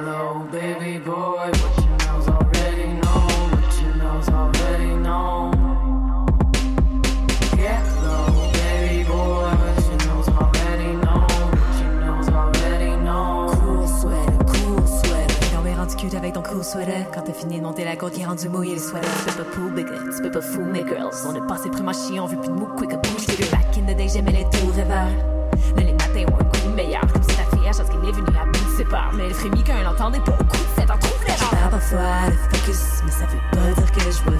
Get 0.00 0.06
low, 0.06 0.48
baby 0.50 0.98
boy. 0.98 1.12
What 1.12 1.76
you 1.84 1.90
know's 2.00 2.28
already 2.28 2.86
known. 2.86 3.50
What 3.50 3.82
you 3.82 3.92
know's 3.98 4.28
already 4.30 4.94
known. 4.94 5.52
Get 7.54 7.84
low, 8.02 8.32
baby 8.50 9.04
boy. 9.04 9.50
What 9.60 9.76
you 9.84 9.96
know's 10.06 10.28
already 10.28 10.92
known. 10.96 11.26
What 11.52 11.76
you 11.82 11.88
know's 12.00 12.28
already 12.30 12.96
known. 12.96 13.50
Cool 13.50 13.86
sweater, 13.86 14.38
cool 14.46 14.86
sweater. 14.86 15.54
Non 15.54 15.62
mais 15.64 15.74
rendu 15.74 15.96
cute 15.96 16.14
avec 16.14 16.32
ton 16.32 16.42
cool 16.42 16.64
sweater. 16.64 17.04
Quand 17.12 17.22
t'as 17.22 17.34
fini 17.34 17.58
de 17.58 17.64
monter 17.64 17.84
la 17.84 17.96
côte, 17.96 18.14
qui 18.14 18.22
est 18.22 18.26
rendu 18.26 18.48
mouillé 18.48 18.76
le 18.76 18.80
sweater. 18.80 19.10
Tu 19.26 19.34
peux 19.34 19.44
pas 19.44 19.50
pool 19.50 19.74
bigger, 19.74 19.98
tu 20.16 20.22
peux 20.22 20.30
pas 20.30 20.40
fool 20.40 20.64
mes 20.64 20.86
girls. 20.86 21.12
On 21.28 21.34
est 21.34 21.46
passé 21.46 21.68
près 21.68 21.82
chier, 21.92 22.20
on 22.20 22.26
veut 22.26 22.38
plus 22.38 22.48
de 22.48 22.54
move 22.54 22.74
quick, 22.76 22.92
a 22.94 23.00
figure. 23.18 23.50
Back 23.50 23.76
in 23.76 23.92
the 23.92 23.96
day, 23.96 24.08
j'aimais 24.08 24.32
les 24.32 24.44
tours 24.44 24.72
rêveurs. 24.74 25.12
Là, 25.76 25.82
les 25.82 25.92
matins 25.92 26.24
ont 26.32 26.40
un 26.40 26.44
coup 26.44 26.74
meilleur. 26.74 27.06
Comme 27.12 27.22
à 27.70 27.72
chance 27.72 27.88
qu'elle 27.88 28.08
est 28.08 28.12
venue 28.12 28.26
de 28.26 28.76
ses 28.76 28.84
peurs. 28.84 29.10
Mais 29.14 29.26
elle 29.26 29.34
frémit 29.34 29.62
quand 29.62 29.74
elle 29.78 29.86
entendait 29.86 30.20
pas 30.20 30.32
au 30.32 30.44
coup 30.44 30.56
de 30.56 30.80
cette 30.80 30.88
gens. 30.88 31.50
perds 31.50 31.70
parfois 31.70 32.28
le 32.28 32.56
focus, 32.56 33.02
mais 33.04 33.12
ça 33.12 33.26
veut 33.26 33.50
pas 33.52 33.80
dire 33.80 33.92
que 33.92 34.00
je 34.00 34.22
vois. 34.24 34.38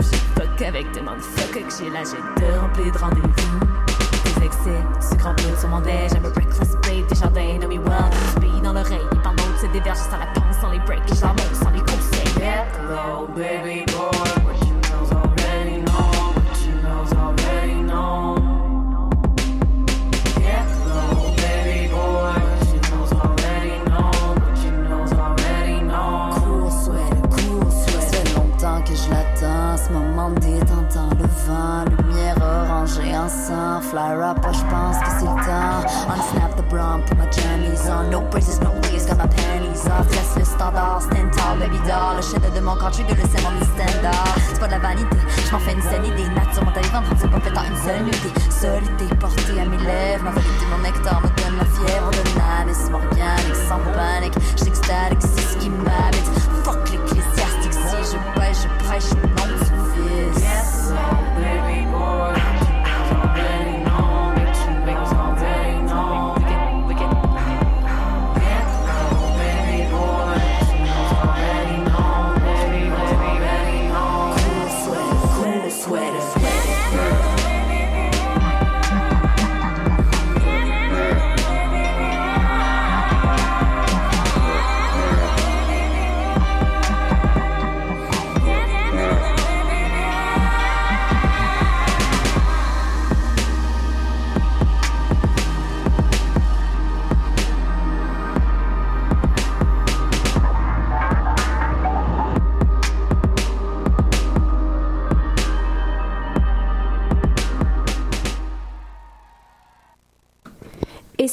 J'ai 0.00 0.16
fuck 0.34 0.62
avec 0.62 0.90
des 0.92 1.00
motherfuckers 1.00 1.66
que 1.66 1.74
j'ai 1.78 1.90
la 1.90 2.04
j'ai 2.04 2.16
de 2.40 2.58
rempli 2.58 2.90
de 2.90 2.98
rendez-vous. 2.98 3.28
Des 4.24 4.46
excès, 4.46 4.82
sucre 5.00 5.26
en 5.26 5.34
poudre 5.34 5.58
sur 5.58 5.68
mon 5.68 5.80
déj, 5.80 6.12
a 6.12 6.20
reckless 6.28 6.76
babe, 6.82 7.06
des 7.08 7.16
jardins, 7.16 7.58
know 7.58 7.68
me 7.68 7.78
well. 7.78 8.10
Pays 8.40 8.60
dans 8.62 8.72
l'oreille, 8.72 8.98
d'autres, 9.10 9.58
c'est 9.60 9.72
des 9.72 9.80
verges 9.80 9.98
sans 9.98 10.18
la 10.18 10.26
panse, 10.26 10.56
sans 10.60 10.70
les 10.70 10.80
breaks. 10.80 11.02
Je 11.08 11.14
la 11.14 11.34
sans 11.54 11.70
les 11.70 11.80
conseils. 11.80 12.24
Get 12.38 12.66
low, 12.88 13.26
baby 13.34 13.84
boy. 13.92 14.23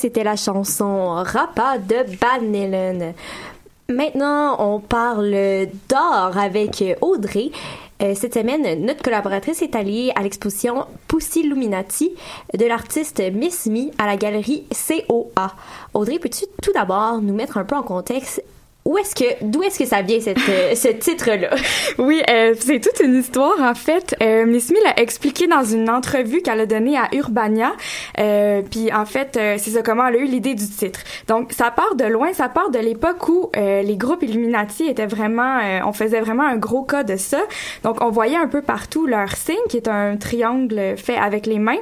C'était 0.01 0.23
la 0.23 0.35
chanson 0.35 1.21
Rapa 1.23 1.77
de 1.77 2.43
Nylon. 2.43 3.13
Maintenant, 3.87 4.55
on 4.57 4.79
parle 4.79 5.67
d'art 5.89 6.35
avec 6.39 6.83
Audrey. 7.01 7.51
Euh, 8.01 8.15
cette 8.15 8.33
semaine, 8.33 8.83
notre 8.83 9.03
collaboratrice 9.03 9.61
est 9.61 9.75
allée 9.75 10.11
à 10.15 10.23
l'exposition 10.23 10.87
Pussy 11.07 11.41
Illuminati 11.41 12.13
de 12.57 12.65
l'artiste 12.65 13.21
Miss 13.31 13.67
Me 13.67 13.91
à 13.99 14.07
la 14.07 14.17
galerie 14.17 14.63
COA. 14.71 15.53
Audrey, 15.93 16.17
peux-tu 16.17 16.45
tout 16.63 16.73
d'abord 16.73 17.21
nous 17.21 17.35
mettre 17.35 17.59
un 17.59 17.63
peu 17.63 17.75
en 17.75 17.83
contexte 17.83 18.43
où 18.91 18.97
est-ce 18.97 19.15
que 19.15 19.23
d'où 19.41 19.63
est-ce 19.63 19.79
que 19.79 19.85
ça 19.85 20.01
vient 20.01 20.19
cette, 20.19 20.37
euh, 20.49 20.75
ce 20.75 20.89
titre-là? 20.89 21.49
Oui, 21.97 22.21
euh, 22.29 22.53
c'est 22.59 22.79
toute 22.79 22.99
une 22.99 23.15
histoire 23.15 23.61
en 23.61 23.73
fait. 23.73 24.15
Euh, 24.21 24.45
Miss 24.45 24.69
Me 24.71 24.83
l'a 24.83 24.99
expliqué 24.99 25.47
dans 25.47 25.63
une 25.63 25.89
entrevue 25.89 26.41
qu'elle 26.41 26.59
a 26.59 26.65
donnée 26.65 26.97
à 26.97 27.09
Urbania. 27.13 27.71
Puis 28.69 28.91
en 28.93 29.05
fait, 29.05 29.33
c'est 29.33 29.71
ça 29.71 29.81
comment 29.81 30.07
elle 30.07 30.15
a 30.15 30.19
eu 30.19 30.25
l'idée 30.25 30.55
du 30.55 30.67
titre. 30.67 31.01
Donc 31.27 31.53
ça 31.53 31.71
part 31.71 31.95
de 31.95 32.05
loin, 32.05 32.33
ça 32.33 32.49
part 32.49 32.69
de 32.69 32.79
l'époque 32.79 33.27
où 33.29 33.49
les 33.55 33.97
groupes 33.97 34.23
Illuminati 34.23 34.85
étaient 34.85 35.05
vraiment, 35.05 35.59
on 35.85 35.93
faisait 35.93 36.19
vraiment 36.19 36.43
un 36.43 36.57
gros 36.57 36.83
cas 36.83 37.03
de 37.03 37.15
ça. 37.15 37.41
Donc 37.83 38.01
on 38.01 38.09
voyait 38.09 38.37
un 38.37 38.47
peu 38.47 38.61
partout 38.61 39.05
leur 39.05 39.31
signe 39.35 39.55
qui 39.69 39.77
est 39.77 39.87
un 39.87 40.17
triangle 40.17 40.95
fait 40.97 41.17
avec 41.17 41.45
les 41.45 41.59
mains. 41.59 41.79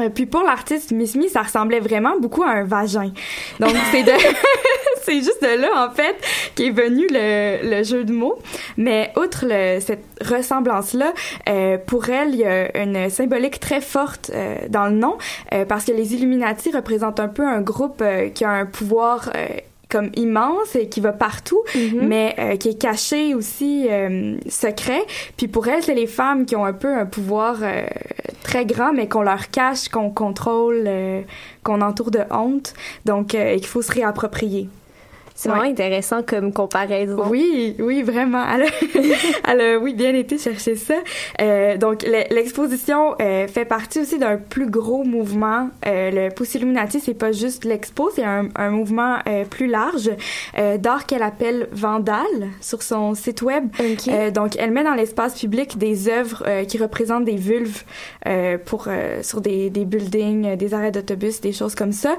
Euh, 0.00 0.08
puis 0.10 0.26
pour 0.26 0.42
l'artiste 0.42 0.92
Miss 0.92 1.14
Me, 1.16 1.28
ça 1.28 1.42
ressemblait 1.42 1.80
vraiment 1.80 2.18
beaucoup 2.20 2.42
à 2.42 2.50
un 2.50 2.64
vagin. 2.64 3.12
Donc 3.60 3.74
c'est 3.90 4.02
de 4.04 4.12
c'est 5.02 5.18
juste 5.18 5.42
de 5.42 5.60
là 5.60 5.88
en 5.88 5.90
fait 5.94 6.16
qu'est 6.54 6.70
venu 6.70 7.06
le, 7.10 7.68
le 7.78 7.82
jeu 7.82 8.04
de 8.04 8.12
mots. 8.12 8.38
Mais 8.76 9.12
outre 9.16 9.44
le- 9.48 9.80
cette 9.80 10.04
ressemblance 10.24 10.92
là, 10.94 11.12
pour 11.86 12.08
elle 12.08 12.30
il 12.34 12.40
y 12.40 12.44
a 12.44 12.82
une 12.82 13.08
symbolique 13.10 13.60
très 13.60 13.80
forte 13.80 14.30
euh, 14.34 14.56
dans 14.68 14.86
le 14.86 14.92
nom 14.94 15.16
euh, 15.52 15.64
parce 15.64 15.84
que 15.84 15.92
les 15.92 16.14
Illuminati 16.14 16.70
représentent 16.70 17.20
un 17.20 17.28
peu 17.28 17.46
un 17.46 17.60
groupe 17.60 18.00
euh, 18.02 18.28
qui 18.28 18.44
a 18.44 18.50
un 18.50 18.66
pouvoir 18.66 19.30
euh, 19.36 19.46
comme 19.88 20.10
immense 20.16 20.76
et 20.76 20.88
qui 20.88 21.00
va 21.00 21.12
partout, 21.12 21.62
mais 21.94 22.34
euh, 22.38 22.56
qui 22.56 22.68
est 22.70 22.80
caché 22.80 23.34
aussi 23.34 23.86
euh, 23.88 24.36
secret. 24.48 25.04
Puis 25.36 25.48
pour 25.48 25.66
elle, 25.68 25.82
c'est 25.82 25.94
les 25.94 26.06
femmes 26.06 26.44
qui 26.44 26.56
ont 26.56 26.64
un 26.64 26.72
peu 26.72 26.94
un 26.94 27.06
pouvoir 27.06 27.56
euh, 27.62 27.86
très 28.42 28.66
grand, 28.66 28.92
mais 28.92 29.08
qu'on 29.08 29.22
leur 29.22 29.50
cache, 29.50 29.88
qu'on 29.88 30.10
contrôle, 30.10 30.84
euh, 30.86 31.22
qu'on 31.62 31.80
entoure 31.80 32.10
de 32.10 32.20
honte, 32.30 32.74
donc 33.04 33.34
euh, 33.34 33.52
et 33.52 33.56
qu'il 33.56 33.66
faut 33.66 33.82
se 33.82 33.92
réapproprier. 33.92 34.68
C'est 35.40 35.50
vraiment 35.50 35.70
intéressant 35.70 36.24
comme 36.24 36.52
comparaison. 36.52 37.22
Oui, 37.30 37.76
oui, 37.78 38.02
vraiment. 38.02 38.44
Elle 38.52 38.62
a, 38.62 38.66
elle 39.52 39.60
a, 39.60 39.78
oui, 39.78 39.94
bien 39.94 40.12
été 40.12 40.36
chercher 40.36 40.74
ça. 40.74 40.94
Euh, 41.40 41.76
donc, 41.76 42.02
le- 42.02 42.34
l'exposition 42.34 43.14
euh, 43.22 43.46
fait 43.46 43.64
partie 43.64 44.00
aussi 44.00 44.18
d'un 44.18 44.36
plus 44.36 44.68
gros 44.68 45.04
mouvement. 45.04 45.68
Euh, 45.86 46.10
le 46.10 46.34
Pouce 46.34 46.56
Illuminati, 46.56 46.98
c'est 46.98 47.14
pas 47.14 47.30
juste 47.30 47.64
l'expo, 47.64 48.10
c'est 48.12 48.24
un, 48.24 48.48
un 48.56 48.70
mouvement 48.70 49.18
plus 49.50 49.68
large 49.68 50.10
d'art 50.78 51.06
qu'elle 51.06 51.22
appelle 51.22 51.68
Vandal 51.70 52.26
sur 52.60 52.82
son 52.82 53.14
site 53.14 53.42
web. 53.42 53.68
Donc, 54.34 54.56
elle 54.58 54.72
met 54.72 54.82
dans 54.82 54.94
l'espace 54.94 55.38
public 55.38 55.78
des 55.78 56.08
œuvres 56.08 56.42
qui 56.66 56.78
représentent 56.78 57.24
des 57.26 57.36
vulves 57.36 57.84
pour 58.64 58.88
sur 59.22 59.40
des, 59.40 59.70
des 59.70 59.84
buildings, 59.84 60.56
des 60.56 60.74
arrêts 60.74 60.90
d'autobus, 60.90 61.40
des 61.40 61.52
choses 61.52 61.76
comme 61.76 61.92
ça, 61.92 62.16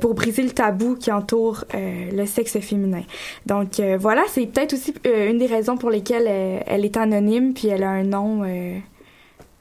pour 0.00 0.14
briser 0.14 0.42
le 0.42 0.50
tabou 0.50 0.96
qui 0.96 1.12
entoure 1.12 1.64
le 1.72 2.26
sexe 2.26 2.39
féminin. 2.48 3.02
Donc 3.46 3.78
euh, 3.80 3.96
voilà, 4.00 4.22
c'est 4.28 4.46
peut-être 4.46 4.72
aussi 4.74 4.94
euh, 5.06 5.30
une 5.30 5.38
des 5.38 5.46
raisons 5.46 5.76
pour 5.76 5.90
lesquelles 5.90 6.26
euh, 6.28 6.58
elle 6.66 6.84
est 6.84 6.96
anonyme 6.96 7.52
puis 7.54 7.68
elle 7.68 7.82
a 7.82 7.90
un 7.90 8.04
nom 8.04 8.42
euh, 8.44 8.78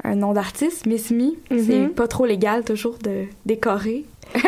un 0.03 0.15
nom 0.15 0.31
d'artiste, 0.33 0.85
Miss 0.85 1.11
Me. 1.11 1.31
C'est 1.49 1.79
Mhm. 1.79 1.89
pas 1.89 2.07
trop 2.07 2.25
légal 2.25 2.63
toujours 2.63 2.97
de 3.03 3.25
décorer. 3.45 4.05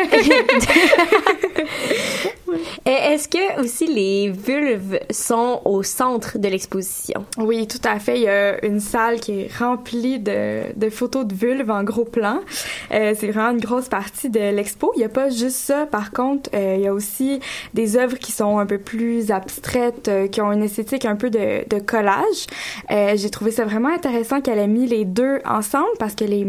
Est-ce 2.84 3.28
que 3.28 3.60
aussi 3.60 3.86
les 3.86 4.30
vulves 4.30 4.98
sont 5.10 5.60
au 5.64 5.82
centre 5.82 6.38
de 6.38 6.48
l'exposition? 6.48 7.24
Oui, 7.38 7.66
tout 7.66 7.80
à 7.84 7.98
fait. 7.98 8.16
Il 8.16 8.22
y 8.22 8.28
a 8.28 8.64
une 8.64 8.80
salle 8.80 9.20
qui 9.20 9.40
est 9.40 9.56
remplie 9.58 10.18
de, 10.18 10.90
photos 10.90 11.26
de 11.26 11.34
vulves 11.34 11.70
en 11.70 11.84
gros 11.84 12.04
plan. 12.04 12.40
Euh, 12.92 13.14
c'est 13.18 13.30
vraiment 13.30 13.50
une 13.50 13.60
grosse 13.60 13.88
partie 13.88 14.28
de 14.28 14.38
l'expo. 14.38 14.92
Il 14.96 14.98
n'y 14.98 15.04
a 15.04 15.08
pas 15.08 15.30
juste 15.30 15.56
ça. 15.56 15.86
Par 15.86 16.12
contre, 16.12 16.50
euh, 16.54 16.74
il 16.76 16.82
y 16.82 16.86
a 16.86 16.94
aussi 16.94 17.40
des 17.74 17.96
œuvres 17.96 18.18
qui 18.18 18.32
sont 18.32 18.58
un 18.58 18.66
peu 18.66 18.78
plus 18.78 19.30
abstraites, 19.30 20.08
euh, 20.08 20.28
qui 20.28 20.40
ont 20.40 20.52
une 20.52 20.62
esthétique 20.62 21.04
un 21.04 21.16
peu 21.16 21.30
de, 21.30 21.68
de 21.68 21.78
collage. 21.80 22.46
J'ai 23.14 23.30
trouvé 23.30 23.50
ça 23.50 23.64
vraiment 23.64 23.88
intéressant 23.88 24.40
qu'elle 24.40 24.58
ait 24.58 24.66
mis 24.66 24.86
les 24.86 25.04
deux 25.04 25.40
ensemble 25.44 25.88
parce 25.98 26.14
que 26.14 26.24
les, 26.24 26.46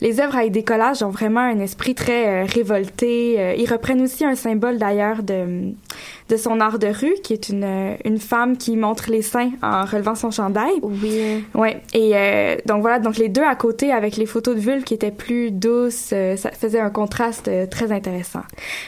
les 0.00 0.20
œuvres 0.20 0.36
avec 0.36 0.52
des 0.52 0.62
collages 0.62 1.02
ont 1.02 1.10
vraiment 1.10 1.40
un 1.40 1.58
esprit 1.60 1.94
très 1.94 2.44
révolté. 2.44 3.54
Ils 3.58 3.70
reprennent 3.70 4.02
aussi 4.02 4.24
un 4.24 4.34
symbole 4.34 4.78
d'ailleurs 4.78 5.22
de, 5.30 5.72
de 6.28 6.36
son 6.36 6.60
art 6.60 6.78
de 6.78 6.88
rue, 6.88 7.14
qui 7.22 7.32
est 7.32 7.48
une, 7.48 7.96
une 8.04 8.18
femme 8.18 8.56
qui 8.56 8.76
montre 8.76 9.10
les 9.10 9.22
seins 9.22 9.52
en 9.62 9.84
relevant 9.84 10.14
son 10.14 10.30
chandail. 10.30 10.74
Oui. 10.82 11.44
Ouais. 11.54 11.80
Et 11.94 12.12
euh, 12.14 12.56
donc 12.66 12.80
voilà, 12.82 12.98
donc 12.98 13.16
les 13.16 13.28
deux 13.28 13.42
à 13.42 13.54
côté 13.54 13.92
avec 13.92 14.16
les 14.16 14.26
photos 14.26 14.54
de 14.56 14.60
vulve 14.60 14.84
qui 14.84 14.94
étaient 14.94 15.10
plus 15.10 15.50
douces, 15.50 16.10
euh, 16.12 16.36
ça 16.36 16.50
faisait 16.50 16.80
un 16.80 16.90
contraste 16.90 17.48
euh, 17.48 17.66
très 17.66 17.92
intéressant. 17.92 18.42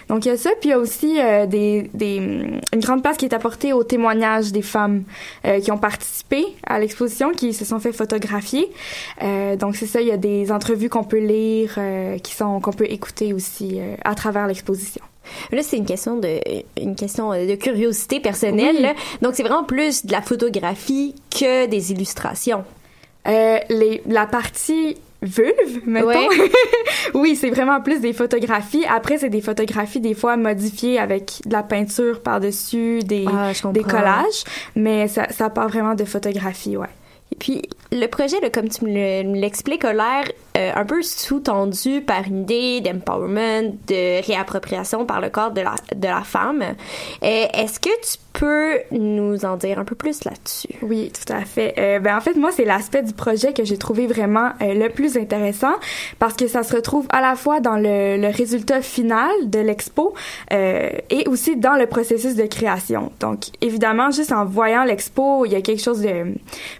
Donc 0.08 0.24
il 0.24 0.28
y 0.28 0.32
a 0.32 0.36
ça, 0.36 0.50
puis 0.60 0.70
il 0.70 0.72
y 0.72 0.74
a 0.74 0.78
aussi 0.78 1.18
des, 1.48 1.90
des, 1.94 2.16
une 2.16 2.80
grande 2.80 3.02
place 3.02 3.16
qui 3.16 3.24
est 3.24 3.34
apportée 3.34 3.72
aux 3.72 3.84
témoignages 3.84 4.52
des 4.52 4.62
femmes 4.62 5.04
qui 5.62 5.70
ont 5.70 5.78
participé 5.78 6.44
à 6.66 6.78
l'exposition, 6.78 7.32
qui 7.32 7.52
se 7.52 7.64
sont 7.64 7.78
fait 7.78 7.92
photographier. 7.92 8.70
Donc 9.58 9.76
c'est 9.76 9.86
ça, 9.86 10.00
il 10.00 10.08
y 10.08 10.12
a 10.12 10.16
des 10.16 10.50
entrevues 10.50 10.88
qu'on 10.88 11.04
peut 11.04 11.18
lire, 11.18 11.78
qui 12.22 12.34
sont 12.34 12.60
qu'on 12.60 12.72
peut 12.72 12.90
écouter 12.90 13.32
aussi 13.32 13.80
à 14.04 14.14
travers 14.14 14.46
l'exposition. 14.46 15.02
Là, 15.50 15.62
c'est 15.62 15.76
une 15.76 15.86
question 15.86 16.18
de 16.18 16.38
une 16.80 16.96
question 16.96 17.32
euh, 17.32 17.46
de 17.46 17.54
curiosité 17.54 18.20
personnelle. 18.20 18.76
Oui. 18.76 18.82
là. 18.82 18.94
Donc, 19.20 19.34
c'est 19.34 19.42
vraiment 19.42 19.64
plus 19.64 20.04
de 20.06 20.12
la 20.12 20.22
photographie 20.22 21.14
que 21.30 21.66
des 21.66 21.92
illustrations. 21.92 22.64
Euh, 23.28 23.58
les, 23.68 24.02
la 24.06 24.26
partie 24.26 24.96
vulve, 25.22 25.80
mettons. 25.86 26.08
Ouais. 26.08 26.26
oui, 27.14 27.36
c'est 27.36 27.50
vraiment 27.50 27.80
plus 27.80 28.00
des 28.00 28.12
photographies. 28.12 28.84
Après, 28.88 29.18
c'est 29.18 29.28
des 29.28 29.40
photographies 29.40 30.00
des 30.00 30.14
fois 30.14 30.36
modifiées 30.36 30.98
avec 30.98 31.40
de 31.46 31.52
la 31.52 31.62
peinture 31.62 32.20
par-dessus, 32.20 33.00
des, 33.00 33.26
Ah, 33.28 33.52
des 33.72 33.82
collages. 33.84 34.44
Mais 34.74 35.08
ça, 35.08 35.28
ça 35.30 35.48
part 35.50 35.68
vraiment 35.68 35.94
de 35.94 36.04
photographie, 36.04 36.76
ouais. 36.76 36.88
Et 37.32 37.36
puis, 37.36 37.62
le 37.92 38.06
projet, 38.08 38.40
là, 38.40 38.50
comme 38.50 38.68
tu 38.68 38.84
me 38.84 39.34
l'expliques, 39.40 39.84
a 39.84 39.92
l'air 39.94 40.24
euh, 40.58 40.70
un 40.74 40.84
peu 40.84 41.00
sous-tendu 41.02 42.02
par 42.02 42.26
une 42.26 42.42
idée 42.42 42.82
d'empowerment, 42.82 43.74
de 43.86 44.22
réappropriation 44.26 45.06
par 45.06 45.22
le 45.22 45.30
corps 45.30 45.50
de 45.50 45.62
la, 45.62 45.74
de 45.94 46.06
la 46.06 46.20
femme. 46.22 46.62
Euh, 46.62 47.46
Est-ce 47.54 47.80
que 47.80 47.88
tu 47.88 48.18
peux 48.34 48.78
nous 48.90 49.44
en 49.46 49.56
dire 49.56 49.78
un 49.78 49.84
peu 49.84 49.94
plus 49.94 50.24
là-dessus? 50.24 50.74
Oui, 50.82 51.10
tout 51.10 51.32
à 51.32 51.44
fait. 51.46 51.74
Euh, 51.78 52.00
ben 52.00 52.16
en 52.16 52.20
fait, 52.20 52.34
moi, 52.34 52.50
c'est 52.52 52.66
l'aspect 52.66 53.02
du 53.02 53.14
projet 53.14 53.54
que 53.54 53.64
j'ai 53.64 53.78
trouvé 53.78 54.06
vraiment 54.06 54.50
le 54.60 54.88
plus 54.88 55.16
intéressant 55.16 55.74
parce 56.18 56.34
que 56.34 56.46
ça 56.46 56.62
se 56.62 56.74
retrouve 56.74 57.06
à 57.10 57.22
la 57.22 57.34
fois 57.34 57.60
dans 57.60 57.76
le, 57.76 58.30
résultat 58.32 58.82
final 58.82 59.30
de 59.44 59.58
l'expo 59.58 60.14
et 60.50 61.28
aussi 61.28 61.56
dans 61.56 61.74
le 61.74 61.86
processus 61.86 62.34
de 62.34 62.44
création. 62.44 63.12
Donc, 63.20 63.46
évidemment, 63.60 64.10
juste 64.10 64.32
en 64.32 64.44
voyant 64.44 64.84
l'expo, 64.84 65.44
il 65.44 65.52
y 65.52 65.54
a 65.54 65.60
quelque 65.60 65.82
chose 65.82 66.00
de 66.00 66.34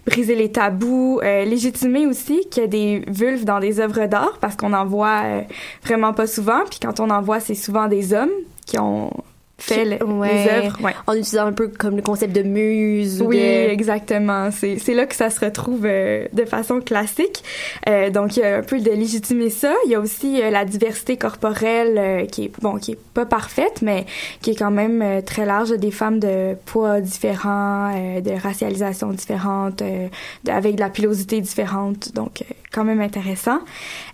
briser 0.07 0.35
les 0.35 0.51
tabous, 0.51 1.21
légitimer 1.21 2.07
aussi 2.07 2.47
qu'il 2.49 2.63
y 2.63 2.65
a 2.65 2.67
des 2.67 3.03
vulves 3.07 3.45
dans 3.45 3.59
des 3.63 3.79
œuvres 3.79 4.05
d'art 4.05 4.37
parce 4.39 4.55
qu'on 4.55 4.73
en 4.73 4.85
voit 4.85 5.21
euh, 5.23 5.41
vraiment 5.83 6.13
pas 6.13 6.27
souvent. 6.27 6.61
Puis 6.69 6.79
quand 6.81 6.99
on 6.99 7.09
en 7.09 7.21
voit, 7.21 7.39
c'est 7.39 7.55
souvent 7.55 7.87
des 7.87 8.13
hommes 8.13 8.31
qui 8.65 8.79
ont 8.79 9.11
fait 9.57 10.03
Ouais. 10.03 10.33
les 10.45 10.49
œuvres. 10.51 10.77
Ouais. 10.83 10.93
En 11.07 11.13
utilisant 11.13 11.45
un 11.45 11.53
peu 11.53 11.67
comme 11.69 11.95
le 11.95 12.01
concept 12.01 12.33
de 12.35 12.41
muse. 12.43 13.21
ou 13.21 13.27
Oui, 13.27 13.37
de- 13.37 13.69
exactement. 13.69 14.49
C'est 14.51 14.77
c'est 14.79 14.93
là 14.93 15.05
que 15.05 15.15
ça 15.15 15.29
se 15.29 15.39
retrouve 15.39 15.85
euh, 15.85 16.25
de 16.33 16.43
façon 16.43 16.79
classique. 16.81 17.43
Euh, 17.87 18.09
donc, 18.09 18.35
il 18.35 18.41
y 18.41 18.43
a 18.43 18.57
un 18.57 18.61
peu 18.63 18.79
de 18.79 18.89
légitimer 18.91 19.49
ça. 19.49 19.73
Il 19.85 19.91
y 19.91 19.95
a 19.95 19.99
aussi 19.99 20.41
euh, 20.41 20.49
la 20.49 20.65
diversité 20.65 21.15
corporelle 21.17 22.27
qui 22.27 22.45
est 22.45 22.51
bon, 22.61 22.77
qui 22.77 22.93
est 22.93 22.99
pas 23.13 23.25
parfaite, 23.25 23.81
mais 23.81 24.05
qui 24.41 24.51
est 24.51 24.55
quand 24.55 24.71
même 24.71 25.21
très 25.23 25.45
large. 25.45 25.69
Des 25.71 25.91
femmes 25.91 26.19
de 26.19 26.55
poids 26.65 26.99
différents, 26.99 27.91
de 28.21 28.31
racialisation 28.41 29.09
différente, 29.11 29.77
de- 29.83 30.51
avec 30.51 30.75
de 30.75 30.79
la 30.81 30.89
pilosité 30.89 31.39
différente. 31.41 32.11
Donc, 32.13 32.43
quand 32.73 32.83
même 32.83 33.01
intéressant. 33.01 33.59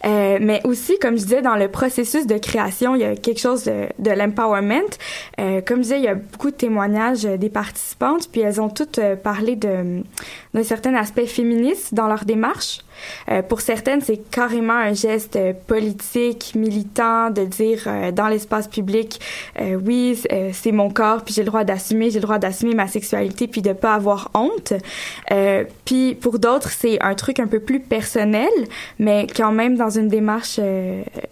Mais 0.04 0.62
aussi, 0.66 1.00
comme 1.00 1.18
je 1.18 1.24
disais, 1.24 1.42
dans 1.42 1.56
le 1.56 1.70
processus 1.70 2.28
de 2.28 2.38
création, 2.38 2.94
il 2.96 3.02
y 3.02 3.06
a 3.06 3.16
quelque 3.16 3.40
chose 3.40 3.64
de, 3.64 3.86
de 4.00 4.12
l'empowerment. 4.12 4.90
Euh, 5.40 5.62
comme 5.62 5.78
je 5.78 5.84
disais, 5.84 6.00
il 6.00 6.04
y 6.04 6.08
a 6.10 6.16
beaucoup 6.16 6.52
de 6.52 6.56
témoignages 6.56 7.26
euh, 7.26 7.38
des 7.38 7.50
participantes, 7.50 8.30
puis 8.30 8.42
elles 8.42 8.60
ont 8.60 8.68
toutes 8.70 9.00
euh, 9.00 9.16
parlé 9.16 9.56
de- 9.56 10.04
d'un 10.54 10.64
certain 10.64 10.96
aspect 10.96 11.28
féministe 11.28 11.94
dans 11.94 12.08
leur 12.08 12.26
démarche. 12.26 12.80
Euh, 13.30 13.42
pour 13.42 13.62
certaines, 13.62 14.02
c'est 14.02 14.18
carrément 14.30 14.74
un 14.74 14.94
geste 14.94 15.36
euh, 15.36 15.54
politique, 15.68 16.54
militant, 16.56 17.30
de 17.30 17.44
dire 17.46 17.84
euh, 17.88 18.12
dans 18.12 18.28
l'espace 18.28 18.68
public, 18.68 19.20
euh, 19.60 19.80
oui, 19.86 20.22
euh, 20.32 20.50
c'est 20.54 20.72
mon 20.72 20.90
corps, 20.90 21.24
puis 21.24 21.34
j'ai 21.34 21.44
le 21.44 21.48
droit 21.48 21.64
d'assumer, 21.64 22.10
j'ai 22.10 22.20
le 22.20 22.24
droit 22.24 22.40
d'assumer 22.40 22.76
ma 22.76 22.88
sexualité, 22.88 23.48
puis 23.48 23.62
de 23.62 23.74
pas 23.74 23.94
avoir 23.94 24.32
honte. 24.34 24.74
Puis 25.86 26.16
pour 26.16 26.40
d'autres, 26.40 26.70
c'est 26.70 27.02
un 27.02 27.16
truc 27.16 27.40
un 27.40 27.48
peu 27.48 27.60
plus 27.60 27.80
personnel, 27.80 28.50
mais 28.98 29.28
quand 29.36 29.52
même 29.52 29.76
dans 29.76 29.90
une 29.90 30.08
démarche 30.08 30.60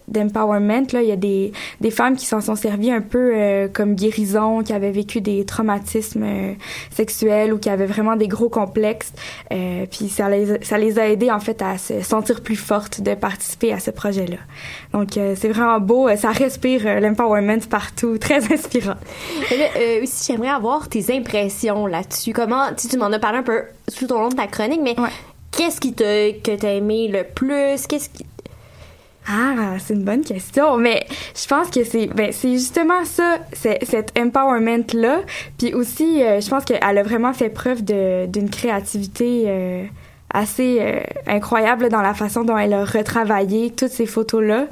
d'empowerment, 0.08 0.86
là, 0.92 1.02
il 1.02 1.08
y 1.08 1.12
a 1.12 1.16
des, 1.16 1.52
des 1.80 1.90
femmes 1.90 2.16
qui 2.16 2.26
s'en 2.26 2.40
sont 2.40 2.54
servies 2.54 2.90
un 2.90 3.00
peu 3.00 3.68
comme 3.72 3.94
guérison, 3.94 4.62
qui 4.62 4.72
avaient 4.72 4.90
vécu 4.90 5.20
des 5.20 5.44
traumatismes 5.44 6.56
sexuels 6.90 7.52
ou 7.52 7.58
qui 7.58 7.70
avaient 7.70 7.86
vraiment 7.86 8.16
des 8.16 8.28
gros 8.28 8.48
complexes. 8.48 9.07
Euh, 9.52 9.86
puis 9.90 10.08
ça 10.08 10.28
les, 10.28 10.64
ça 10.64 10.78
les 10.78 10.98
a 10.98 11.08
aidés 11.08 11.30
en 11.30 11.40
fait 11.40 11.60
à 11.62 11.78
se 11.78 12.02
sentir 12.02 12.42
plus 12.42 12.56
forte 12.56 13.00
de 13.00 13.14
participer 13.14 13.72
à 13.72 13.80
ce 13.80 13.90
projet-là. 13.90 14.38
Donc, 14.92 15.16
euh, 15.16 15.34
c'est 15.36 15.48
vraiment 15.48 15.80
beau. 15.80 16.08
Ça 16.16 16.30
respire 16.30 16.82
euh, 16.86 17.00
l'empowerment 17.00 17.60
partout. 17.68 18.18
Très 18.20 18.52
inspirant. 18.52 18.96
Euh, 19.52 20.02
aussi, 20.02 20.32
j'aimerais 20.32 20.50
avoir 20.50 20.88
tes 20.88 21.14
impressions 21.14 21.86
là-dessus. 21.86 22.32
Comment, 22.32 22.72
tu, 22.76 22.88
tu 22.88 22.96
m'en 22.96 23.06
as 23.06 23.18
parlé 23.18 23.38
un 23.38 23.42
peu 23.42 23.62
tout 23.96 24.10
au 24.12 24.18
long 24.18 24.28
de 24.28 24.34
ta 24.34 24.46
chronique, 24.46 24.80
mais 24.82 24.96
qu'est-ce 25.50 25.80
qui 25.80 25.92
t'a, 25.92 26.32
que 26.32 26.56
t'as 26.56 26.74
aimé 26.74 27.08
le 27.08 27.24
plus? 27.24 27.86
Qu'est-ce 27.86 28.08
qui... 28.10 28.24
Ah, 29.30 29.76
c'est 29.78 29.92
une 29.92 30.04
bonne 30.04 30.24
question. 30.24 30.78
Mais 30.78 31.06
je 31.36 31.46
pense 31.46 31.68
que 31.70 31.84
c'est 31.84 32.06
ben, 32.06 32.32
c'est 32.32 32.52
justement 32.52 33.04
ça, 33.04 33.38
cet 33.52 34.18
empowerment-là. 34.18 35.20
Puis 35.58 35.74
aussi, 35.74 36.22
euh, 36.22 36.40
je 36.40 36.48
pense 36.48 36.64
qu'elle 36.64 36.82
a 36.82 37.02
vraiment 37.02 37.34
fait 37.34 37.50
preuve 37.50 37.84
de, 37.84 38.24
d'une 38.24 38.48
créativité 38.48 39.44
euh, 39.46 39.84
assez 40.32 40.78
euh, 40.80 41.00
incroyable 41.26 41.90
dans 41.90 42.00
la 42.00 42.14
façon 42.14 42.42
dont 42.42 42.56
elle 42.56 42.72
a 42.72 42.86
retravaillé 42.86 43.70
toutes 43.70 43.90
ces 43.90 44.06
photos-là. 44.06 44.66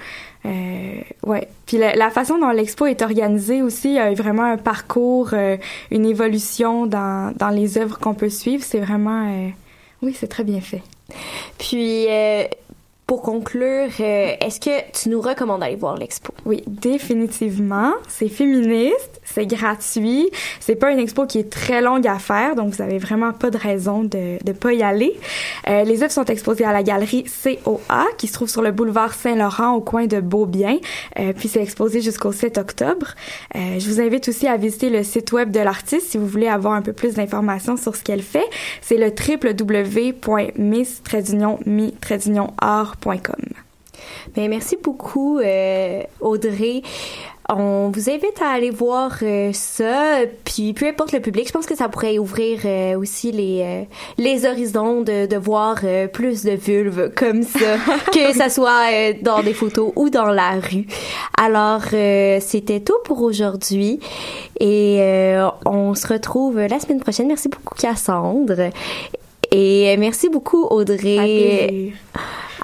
ouais. 0.45 1.49
Puis 1.67 1.77
la, 1.77 1.95
la, 1.95 2.09
façon 2.09 2.39
dont 2.39 2.51
l'expo 2.51 2.87
est 2.87 3.03
organisée 3.03 3.61
aussi, 3.61 3.89
il 3.89 3.95
y 3.95 3.99
a 3.99 4.15
vraiment 4.15 4.45
un 4.45 4.57
parcours, 4.57 5.35
une 5.91 6.07
évolution 6.07 6.87
dans, 6.87 7.35
dans 7.37 7.51
les 7.51 7.77
œuvres 7.77 7.99
qu'on 7.99 8.15
peut 8.15 8.31
suivre. 8.31 8.63
C'est 8.65 8.81
vraiment... 8.81 9.51
oui, 10.03 10.17
c'est 10.19 10.29
très 10.29 10.45
bien 10.45 10.61
fait. 10.61 10.83
Puis 11.59 12.07
pour 13.07 13.23
conclure, 13.23 13.89
euh, 14.01 14.33
est-ce 14.41 14.59
que 14.59 14.81
tu 14.93 15.11
nous 15.11 15.21
recommandes 15.21 15.61
d'aller 15.61 15.77
voir 15.77 15.97
l'expo? 15.97 16.35
Oui, 16.45 16.65
définitivement. 16.67 17.93
C'est 18.09 18.29
féministe, 18.29 19.21
c'est 19.23 19.47
gratuit. 19.47 20.29
C'est 20.59 20.75
pas 20.75 20.91
une 20.91 20.99
expo 20.99 21.25
qui 21.25 21.39
est 21.39 21.49
très 21.49 21.81
longue 21.81 22.05
à 22.09 22.19
faire, 22.19 22.57
donc 22.57 22.75
vous 22.75 22.83
avez 22.83 22.99
vraiment 22.99 23.33
pas 23.33 23.51
de 23.51 23.59
raison 23.59 24.03
de 24.03 24.39
ne 24.45 24.53
pas 24.53 24.73
y 24.73 24.83
aller. 24.83 25.17
Euh, 25.69 25.85
les 25.85 26.03
œuvres 26.03 26.11
sont 26.11 26.25
exposées 26.25 26.65
à 26.65 26.73
la 26.73 26.83
galerie 26.83 27.23
COA, 27.45 28.07
qui 28.19 28.27
se 28.27 28.33
trouve 28.33 28.49
sur 28.49 28.63
le 28.63 28.73
boulevard 28.73 29.15
Saint-Laurent, 29.15 29.75
au 29.75 29.81
coin 29.81 30.07
de 30.07 30.21
Beaubien. 30.21 30.79
Euh, 31.21 31.33
puis 31.33 31.47
c'est 31.49 31.63
exposé 31.63 32.01
jusqu'au 32.01 32.33
7 32.33 32.59
octobre. 32.59 33.15
Euh, 33.55 33.79
je 33.79 33.89
vous 33.89 34.01
invite 34.01 34.29
aussi 34.29 34.49
à 34.49 34.57
visiter 34.57 34.91
le 34.91 35.05
site 35.05 35.31
web 35.31 35.53
de 35.53 35.61
l'artiste 35.61 36.11
si 36.11 36.19
vous 36.19 36.27
voulez 36.27 36.49
avoir 36.49 36.75
un 36.75 36.83
peu 36.83 36.93
plus 36.93 37.15
d'informations 37.15 37.77
sur 37.77 37.95
ce 37.95 38.03
qu'elle 38.03 38.23
fait. 38.23 38.47
C'est 38.81 38.97
le 38.97 39.13
www.miss-mi-art 39.13 40.17
merci 44.37 44.77
beaucoup, 44.83 45.39
euh, 45.39 46.03
Audrey. 46.21 46.83
On 47.49 47.91
vous 47.91 48.11
invite 48.11 48.43
à 48.43 48.49
aller 48.49 48.71
voir 48.71 49.19
euh, 49.23 49.53
ça, 49.53 50.17
puis 50.45 50.73
peu 50.73 50.89
importe 50.89 51.13
le 51.13 51.21
public, 51.21 51.47
je 51.47 51.53
pense 51.53 51.65
que 51.65 51.77
ça 51.77 51.89
pourrait 51.89 52.19
ouvrir 52.19 52.59
euh, 52.65 52.99
aussi 52.99 53.31
les 53.31 53.87
les 54.19 54.47
horizons 54.47 55.03
de, 55.03 55.27
de 55.27 55.37
voir 55.37 55.77
plus 56.13 56.43
de 56.43 56.51
vulves 56.51 57.13
comme 57.15 57.45
ça, 57.45 57.77
que 58.13 58.33
ça 58.37 58.49
soit 58.49 59.13
dans 59.23 59.45
des 59.45 59.55
photos 59.55 59.93
ou 59.95 60.11
dans 60.11 60.27
la 60.27 60.55
rue. 60.55 60.89
Alors 61.39 61.83
c'était 62.41 62.81
tout 62.81 62.99
pour 63.05 63.23
aujourd'hui 63.23 64.01
et 64.59 65.39
on 65.65 65.95
se 65.95 66.09
retrouve 66.09 66.59
la 66.59 66.81
semaine 66.81 66.99
prochaine. 66.99 67.29
Merci 67.29 67.49
beaucoup 67.49 67.77
Cassandre 67.77 68.71
et 69.53 69.97
merci 69.99 70.29
beaucoup 70.29 70.65
Audrey. 70.65 71.93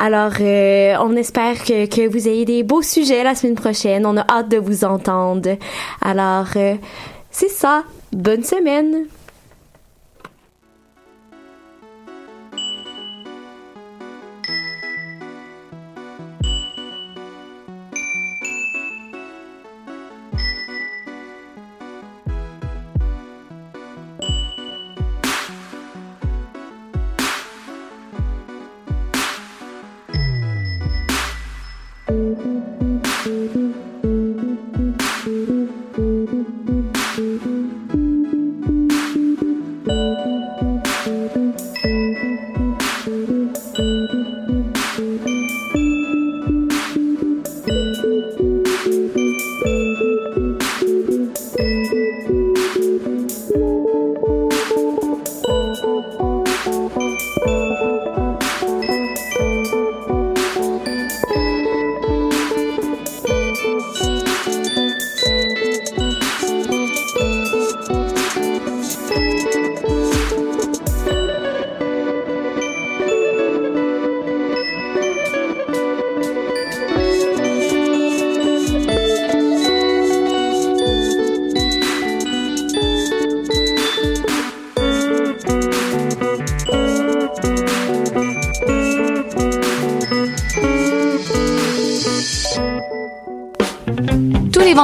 Alors, 0.04 0.32
euh, 0.40 0.96
on 0.98 1.14
espère 1.14 1.62
que, 1.62 2.08
vous 2.08 2.26
ayez 2.26 2.44
des 2.44 2.64
beaux 2.64 2.82
sujets 2.82 3.22
la 3.22 3.36
semaine 3.36 3.54
prochaine. 3.54 4.04
On 4.04 4.16
a 4.16 4.26
hâte 4.28 4.48
de 4.48 4.56
vous 4.56 4.82
entendre. 4.82 5.56
Alors, 6.00 6.48
euh, 6.56 6.74
c'est 7.30 7.48
ça. 7.48 7.84
Bonne 8.10 8.42
semaine. 8.42 9.06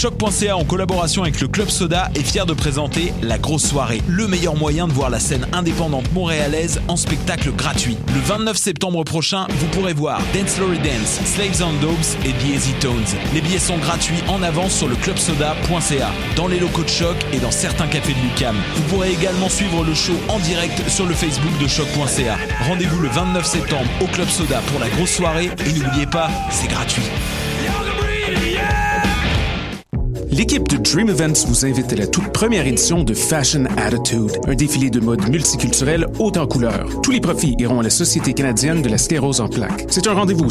Choc.ca 0.00 0.56
en 0.56 0.64
collaboration 0.64 1.24
avec 1.24 1.42
le 1.42 1.48
Club 1.48 1.68
Soda 1.68 2.08
est 2.14 2.22
fier 2.22 2.46
de 2.46 2.54
présenter 2.54 3.12
La 3.20 3.36
Grosse 3.36 3.66
Soirée, 3.66 4.00
le 4.08 4.26
meilleur 4.26 4.56
moyen 4.56 4.88
de 4.88 4.94
voir 4.94 5.10
la 5.10 5.20
scène 5.20 5.46
indépendante 5.52 6.10
montréalaise 6.14 6.80
en 6.88 6.96
spectacle 6.96 7.52
gratuit. 7.52 7.98
Le 8.14 8.20
29 8.20 8.56
septembre 8.56 9.04
prochain, 9.04 9.46
vous 9.50 9.66
pourrez 9.66 9.92
voir 9.92 10.22
Dance 10.32 10.58
Lory 10.58 10.78
Dance, 10.78 11.20
Slaves 11.26 11.62
on 11.62 11.74
Dogs 11.82 12.16
et 12.24 12.32
The 12.32 12.44
Easy 12.46 12.72
Tones. 12.80 13.14
Les 13.34 13.42
billets 13.42 13.58
sont 13.58 13.76
gratuits 13.76 14.22
en 14.28 14.42
avance 14.42 14.72
sur 14.72 14.88
le 14.88 14.96
clubsoda.ca, 14.96 16.10
dans 16.34 16.48
les 16.48 16.60
locaux 16.60 16.84
de 16.84 16.88
Choc 16.88 17.16
et 17.34 17.38
dans 17.38 17.50
certains 17.50 17.86
cafés 17.86 18.14
de 18.14 18.20
Lucam. 18.20 18.56
Vous 18.76 18.82
pourrez 18.84 19.12
également 19.12 19.50
suivre 19.50 19.84
le 19.84 19.92
show 19.92 20.18
en 20.28 20.38
direct 20.38 20.88
sur 20.88 21.04
le 21.04 21.12
Facebook 21.12 21.52
de 21.60 21.68
Choc.ca. 21.68 22.38
Rendez-vous 22.66 23.00
le 23.02 23.08
29 23.08 23.44
septembre 23.44 23.90
au 24.00 24.06
Club 24.06 24.30
Soda 24.30 24.62
pour 24.68 24.80
la 24.80 24.88
grosse 24.88 25.12
soirée 25.12 25.50
et 25.66 25.72
n'oubliez 25.74 26.06
pas, 26.06 26.30
c'est 26.48 26.68
gratuit. 26.68 27.04
L'équipe 30.40 30.66
de 30.68 30.78
Dream 30.78 31.10
Events 31.10 31.44
vous 31.48 31.66
invite 31.66 31.92
à 31.92 31.96
la 31.96 32.06
toute 32.06 32.32
première 32.32 32.66
édition 32.66 33.04
de 33.04 33.12
Fashion 33.12 33.66
Attitude, 33.76 34.30
un 34.46 34.54
défilé 34.54 34.88
de 34.88 34.98
mode 34.98 35.28
multiculturel 35.28 36.06
haut 36.18 36.32
en 36.34 36.46
couleurs. 36.46 36.88
Tous 37.02 37.10
les 37.10 37.20
profits 37.20 37.54
iront 37.58 37.80
à 37.80 37.82
la 37.82 37.90
Société 37.90 38.32
canadienne 38.32 38.80
de 38.80 38.88
la 38.88 38.96
sclérose 38.96 39.42
en 39.42 39.48
plaques. 39.48 39.84
C'est 39.90 40.06
un 40.06 40.14
rendez-vous 40.14 40.46